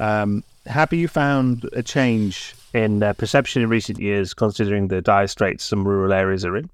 Um, 0.00 0.42
have 0.66 0.92
you 0.92 1.06
found 1.06 1.70
a 1.72 1.84
change 1.84 2.52
in 2.74 3.00
uh, 3.00 3.12
perception 3.12 3.62
in 3.62 3.68
recent 3.68 4.00
years, 4.00 4.34
considering 4.34 4.88
the 4.88 5.00
dire 5.00 5.28
straits 5.28 5.62
some 5.62 5.86
rural 5.86 6.12
areas 6.12 6.44
are 6.44 6.56
in? 6.56 6.68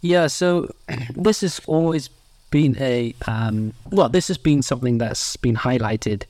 Yeah, 0.00 0.28
so 0.28 0.72
this 1.16 1.40
has 1.40 1.60
always 1.66 2.08
been 2.52 2.76
a 2.78 3.12
um, 3.26 3.72
well, 3.90 4.08
this 4.08 4.28
has 4.28 4.38
been 4.38 4.62
something 4.62 4.98
that's 4.98 5.36
been 5.38 5.56
highlighted 5.56 6.22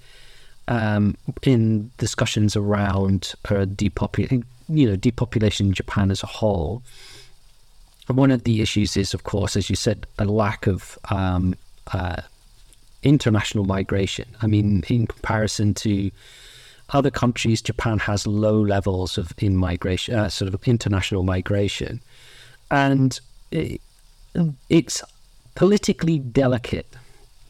um, 0.69 1.19
in 1.43 1.91
discussions 1.99 2.57
around 2.57 3.35
uh, 3.51 3.67
depopulation, 3.67 4.47
you 4.71 4.89
know, 4.89 4.97
depopulation 4.97 5.67
in 5.67 5.75
Japan 5.75 6.11
as 6.11 6.23
a 6.23 6.27
whole. 6.27 6.83
One 8.11 8.31
of 8.31 8.43
the 8.45 8.61
issues 8.61 8.97
is, 8.97 9.15
of 9.15 9.23
course, 9.23 9.57
as 9.57 9.71
you 9.71 9.77
said, 9.77 10.07
a 10.19 10.25
lack 10.25 10.67
of 10.67 10.99
um, 11.11 11.55
uh, 11.93 12.23
international 13.03 13.65
migration. 13.65 14.27
I 14.43 14.47
mean, 14.47 14.83
in 14.89 15.07
comparison 15.07 15.75
to 15.75 16.11
other 16.91 17.11
countries, 17.11 17.63
Japan 17.63 17.99
has 18.01 18.27
low 18.27 18.61
levels 18.61 19.17
of 19.17 19.33
in 19.39 19.57
migration, 19.57 20.15
uh, 20.15 20.29
sort 20.29 20.53
of 20.53 20.67
international 20.67 21.23
migration, 21.23 22.01
and 22.71 23.21
it, 23.53 23.81
it's 24.69 25.03
politically 25.55 26.19
delicate. 26.19 26.87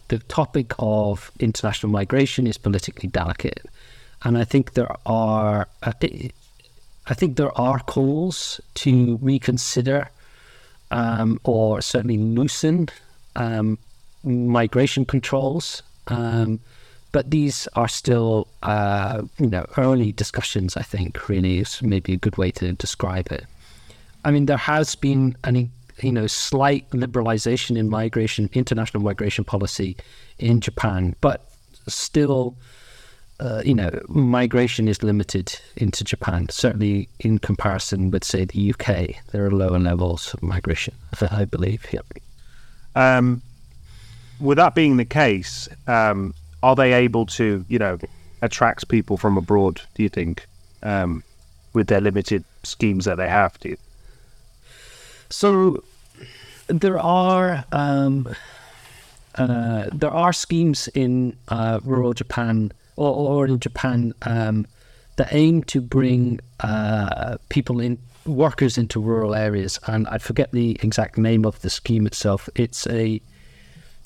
The 0.09 0.19
topic 0.19 0.73
of 0.79 1.31
international 1.41 1.91
migration 1.91 2.47
is 2.47 2.59
politically 2.59 3.09
delicate, 3.09 3.65
and 4.23 4.37
I 4.37 4.45
think 4.45 4.75
there 4.75 4.95
are, 5.07 5.69
I 5.83 5.93
think 7.15 7.37
there 7.37 7.59
are 7.59 7.79
calls 7.81 8.61
to 8.75 9.19
reconsider, 9.23 10.11
um, 10.91 11.41
or 11.45 11.81
certainly 11.81 12.19
loosen 12.19 12.89
um, 13.37 13.79
migration 14.25 15.05
controls. 15.05 15.83
Um, 16.09 16.61
but 17.13 17.31
these 17.31 17.67
are 17.75 17.89
still, 17.89 18.47
uh, 18.63 19.23
you 19.39 19.49
know, 19.49 19.67
early 19.77 20.13
discussions. 20.13 20.77
I 20.77 20.83
think 20.83 21.29
really 21.29 21.59
is 21.59 21.83
maybe 21.83 22.13
a 22.13 22.17
good 22.17 22.37
way 22.39 22.51
to 22.53 22.73
describe 22.73 23.33
it. 23.33 23.47
I 24.25 24.31
mean, 24.31 24.47
there 24.47 24.57
has 24.57 24.95
been 24.95 25.37
an 25.45 25.71
you 26.03 26.13
know 26.13 26.27
slight 26.27 26.89
liberalization 26.91 27.77
in 27.77 27.89
migration, 27.89 28.49
international 28.53 29.03
migration 29.03 29.45
policy 29.45 29.97
in 30.39 30.61
Japan, 30.61 31.17
but 31.21 31.51
still. 31.89 32.57
Uh, 33.41 33.63
you 33.65 33.75
know, 33.75 33.91
migration 34.09 34.87
is 34.87 35.03
limited 35.03 35.59
into 35.77 36.05
Japan. 36.05 36.47
Certainly, 36.51 37.09
in 37.21 37.39
comparison 37.39 38.11
with, 38.11 38.23
say, 38.23 38.45
the 38.45 38.75
UK, 38.75 39.17
there 39.33 39.47
are 39.47 39.51
lower 39.51 39.79
levels 39.79 40.35
of 40.35 40.43
migration. 40.43 40.95
I 41.31 41.47
believe. 41.47 41.87
Yeah. 41.91 42.01
Um, 42.95 43.41
with 44.41 44.59
that 44.59 44.75
being 44.75 44.99
the 44.99 45.07
case, 45.07 45.69
um, 45.87 46.35
are 46.63 46.77
they 46.77 46.93
able 46.93 47.25
to, 47.27 47.65
you 47.69 47.79
know, 47.79 47.99
attract 48.43 48.89
people 48.89 49.17
from 49.17 49.39
abroad? 49.39 49.81
Do 49.95 50.03
you 50.03 50.11
think, 50.11 50.47
um, 50.83 51.23
with 51.73 51.87
their 51.87 52.03
limited 52.03 52.45
schemes 52.63 53.07
that 53.07 53.17
they 53.17 53.29
have? 53.29 53.59
to? 53.61 53.75
So 55.31 55.83
there 56.67 56.99
are 56.99 57.65
um, 57.73 58.29
uh, 59.37 59.87
there 59.93 60.11
are 60.11 60.33
schemes 60.33 60.89
in 60.89 61.37
uh, 61.49 61.81
rural 61.85 62.13
Japan 62.13 62.73
or, 63.01 63.15
or 63.35 63.47
in 63.47 63.59
Japan 63.59 64.13
um, 64.23 64.67
that 65.17 65.29
aim 65.33 65.63
to 65.65 65.81
bring 65.81 66.39
uh, 66.61 67.39
people 67.49 67.81
in 67.81 67.99
workers 68.27 68.77
into 68.77 69.01
rural 69.01 69.35
areas, 69.35 69.79
and 69.87 70.07
I 70.09 70.19
forget 70.19 70.53
the 70.53 70.77
exact 70.83 71.17
name 71.17 71.47
of 71.47 71.61
the 71.63 71.71
scheme 71.71 72.07
itself. 72.07 72.49
It's 72.55 72.87
a 72.87 73.21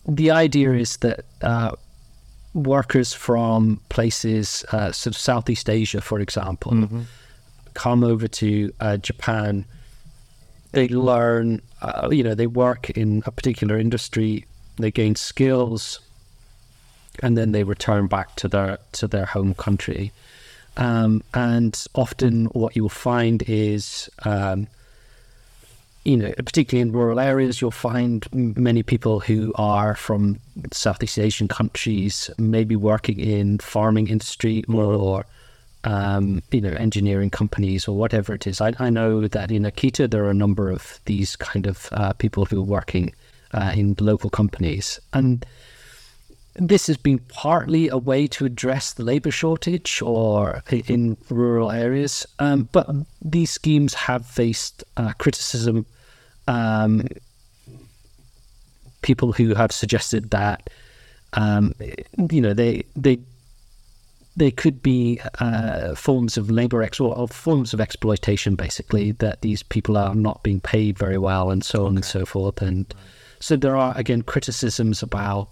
the 0.06 0.30
idea 0.30 0.72
is 0.74 0.98
that 0.98 1.24
uh, 1.42 1.72
workers 2.52 3.12
from 3.12 3.80
places, 3.88 4.64
uh, 4.70 4.92
sort 4.92 5.16
of 5.16 5.20
Southeast 5.20 5.68
Asia, 5.68 6.00
for 6.00 6.20
example, 6.20 6.72
mm-hmm. 6.72 7.00
come 7.72 8.04
over 8.04 8.28
to 8.28 8.72
uh, 8.80 8.96
Japan. 8.98 9.64
They 10.72 10.88
learn, 10.88 11.62
uh, 11.82 12.08
you 12.12 12.22
know, 12.22 12.34
they 12.34 12.46
work 12.46 12.90
in 12.90 13.22
a 13.26 13.30
particular 13.30 13.78
industry, 13.78 14.44
they 14.76 14.90
gain 14.90 15.14
skills, 15.14 16.00
and 17.24 17.38
then 17.38 17.52
they 17.52 17.64
return 17.64 18.06
back 18.06 18.36
to 18.36 18.48
their 18.48 18.78
to 18.92 19.08
their 19.08 19.24
home 19.24 19.54
country. 19.54 20.12
Um, 20.76 21.22
and 21.32 21.74
often, 21.94 22.46
what 22.46 22.76
you'll 22.76 22.88
find 22.88 23.42
is 23.46 24.10
um, 24.24 24.66
you 26.04 26.18
know, 26.18 26.32
particularly 26.36 26.82
in 26.82 26.92
rural 26.92 27.18
areas, 27.18 27.62
you'll 27.62 27.70
find 27.70 28.26
many 28.32 28.82
people 28.82 29.20
who 29.20 29.54
are 29.56 29.94
from 29.94 30.38
Southeast 30.70 31.18
Asian 31.18 31.48
countries, 31.48 32.28
maybe 32.36 32.76
working 32.76 33.18
in 33.18 33.58
farming 33.58 34.08
industry 34.08 34.62
or, 34.68 35.24
um, 35.84 36.42
you 36.50 36.60
know, 36.60 36.72
engineering 36.72 37.30
companies 37.30 37.88
or 37.88 37.96
whatever 37.96 38.34
it 38.34 38.46
is. 38.46 38.60
I, 38.60 38.74
I, 38.78 38.90
know 38.90 39.26
that 39.26 39.50
in 39.50 39.62
Akita 39.62 40.10
there 40.10 40.24
are 40.26 40.30
a 40.30 40.34
number 40.34 40.70
of 40.70 41.00
these 41.06 41.36
kind 41.36 41.66
of 41.66 41.88
uh, 41.92 42.12
people 42.12 42.44
who 42.44 42.60
are 42.60 42.70
working 42.78 43.14
uh, 43.54 43.72
in 43.74 43.96
local 43.98 44.28
companies, 44.28 45.00
and 45.14 45.46
this 46.56 46.86
has 46.86 46.96
been 46.96 47.18
partly 47.28 47.88
a 47.88 47.98
way 47.98 48.26
to 48.28 48.44
address 48.44 48.92
the 48.92 49.02
labour 49.02 49.30
shortage 49.30 50.00
or 50.02 50.62
in 50.70 51.16
rural 51.28 51.72
areas, 51.72 52.26
um, 52.38 52.68
but 52.72 52.88
these 53.22 53.50
schemes 53.50 53.94
have 53.94 54.24
faced 54.24 54.84
uh, 54.96 55.12
criticism 55.18 55.86
um, 56.46 57.06
people 59.02 59.32
who 59.32 59.54
have 59.54 59.70
suggested 59.70 60.30
that 60.30 60.70
um, 61.34 61.74
you 62.30 62.40
know 62.40 62.54
they 62.54 62.84
they 62.96 63.18
they 64.36 64.50
could 64.50 64.82
be 64.82 65.20
uh, 65.38 65.94
forms 65.94 66.36
of 66.36 66.50
labor 66.50 66.82
ex 66.82 66.98
or 66.98 67.28
forms 67.28 67.72
of 67.72 67.80
exploitation, 67.80 68.56
basically 68.56 69.12
that 69.12 69.42
these 69.42 69.62
people 69.62 69.96
are 69.96 70.14
not 70.14 70.42
being 70.42 70.60
paid 70.60 70.98
very 70.98 71.18
well, 71.18 71.50
and 71.50 71.64
so 71.64 71.80
on 71.80 71.86
okay. 71.86 71.96
and 71.96 72.04
so 72.04 72.26
forth. 72.26 72.60
And 72.60 72.92
so 73.40 73.56
there 73.56 73.76
are 73.76 73.96
again 73.96 74.22
criticisms 74.22 75.02
about 75.02 75.48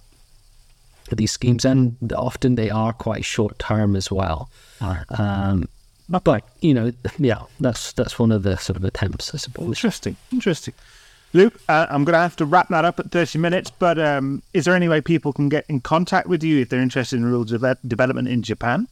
these 1.11 1.33
schemes, 1.33 1.65
and 1.65 1.97
often 2.13 2.55
they 2.55 2.71
are 2.71 2.93
quite 2.93 3.25
short 3.25 3.59
term 3.59 3.97
as 3.97 4.11
well. 4.11 4.49
Right. 4.81 5.05
Um, 5.19 5.69
but 6.09 6.45
you 6.61 6.75
know, 6.75 6.93
yeah, 7.19 7.43
that's 7.61 7.93
that's 7.93 8.19
one 8.19 8.33
of 8.33 8.43
the 8.43 8.57
sort 8.57 8.77
of 8.77 8.85
attempts, 8.85 9.35
I 9.35 9.39
suppose. 9.39 9.69
Interesting, 9.69 10.17
interesting. 10.31 10.75
Luke, 11.35 11.55
uh, 11.69 11.87
I'm 11.89 12.05
going 12.05 12.13
to 12.13 12.19
have 12.19 12.37
to 12.37 12.45
wrap 12.45 12.69
that 12.69 12.85
up 12.85 13.01
at 13.01 13.11
30 13.11 13.39
minutes, 13.39 13.71
but 13.71 13.99
um, 13.99 14.43
is 14.53 14.67
there 14.67 14.75
any 14.75 14.87
way 14.87 15.01
people 15.01 15.33
can 15.33 15.49
get 15.49 15.65
in 15.67 15.81
contact 15.81 16.29
with 16.29 16.45
you 16.45 16.61
if 16.61 16.69
they're 16.69 16.83
interested 16.83 17.17
in 17.17 17.25
rural 17.25 17.45
de- 17.45 17.79
development 17.87 18.29
in 18.29 18.43
Japan? 18.43 18.87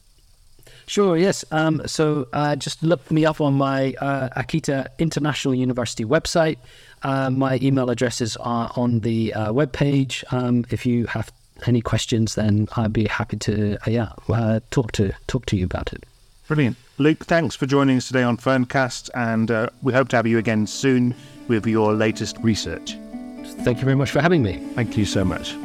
Sure, 0.87 1.15
yes. 1.15 1.45
Um, 1.51 1.81
so 1.85 2.27
uh, 2.33 2.55
just 2.55 2.81
look 2.81 3.11
me 3.11 3.25
up 3.25 3.41
on 3.41 3.53
my 3.53 3.93
uh, 4.01 4.29
Akita 4.29 4.87
International 4.97 5.53
University 5.53 6.03
website. 6.03 6.57
Uh, 7.03 7.29
my 7.29 7.59
email 7.61 7.89
addresses 7.89 8.35
are 8.37 8.71
on 8.75 8.99
the 9.01 9.33
uh, 9.33 9.51
webpage. 9.53 10.23
Um, 10.33 10.65
if 10.69 10.85
you 10.85 11.05
have 11.07 11.31
any 11.67 11.81
questions, 11.81 12.35
then 12.35 12.67
I'd 12.75 12.93
be 12.93 13.05
happy 13.05 13.37
to 13.37 13.77
uh, 13.87 13.89
yeah 13.89 14.11
uh, 14.29 14.59
talk 14.71 14.91
to 14.93 15.13
talk 15.27 15.45
to 15.47 15.57
you 15.57 15.65
about 15.65 15.93
it. 15.93 16.03
Brilliant, 16.47 16.77
Luke. 16.97 17.25
Thanks 17.25 17.55
for 17.55 17.65
joining 17.65 17.97
us 17.97 18.07
today 18.07 18.23
on 18.23 18.37
Ferncast, 18.37 19.09
and 19.15 19.49
uh, 19.49 19.69
we 19.81 19.93
hope 19.93 20.09
to 20.09 20.15
have 20.15 20.27
you 20.27 20.37
again 20.37 20.67
soon 20.67 21.15
with 21.47 21.65
your 21.65 21.93
latest 21.93 22.37
research. 22.41 22.97
Thank 23.63 23.79
you 23.79 23.85
very 23.85 23.95
much 23.95 24.11
for 24.11 24.21
having 24.21 24.43
me. 24.43 24.57
Thank 24.75 24.97
you 24.97 25.05
so 25.05 25.23
much. 25.23 25.55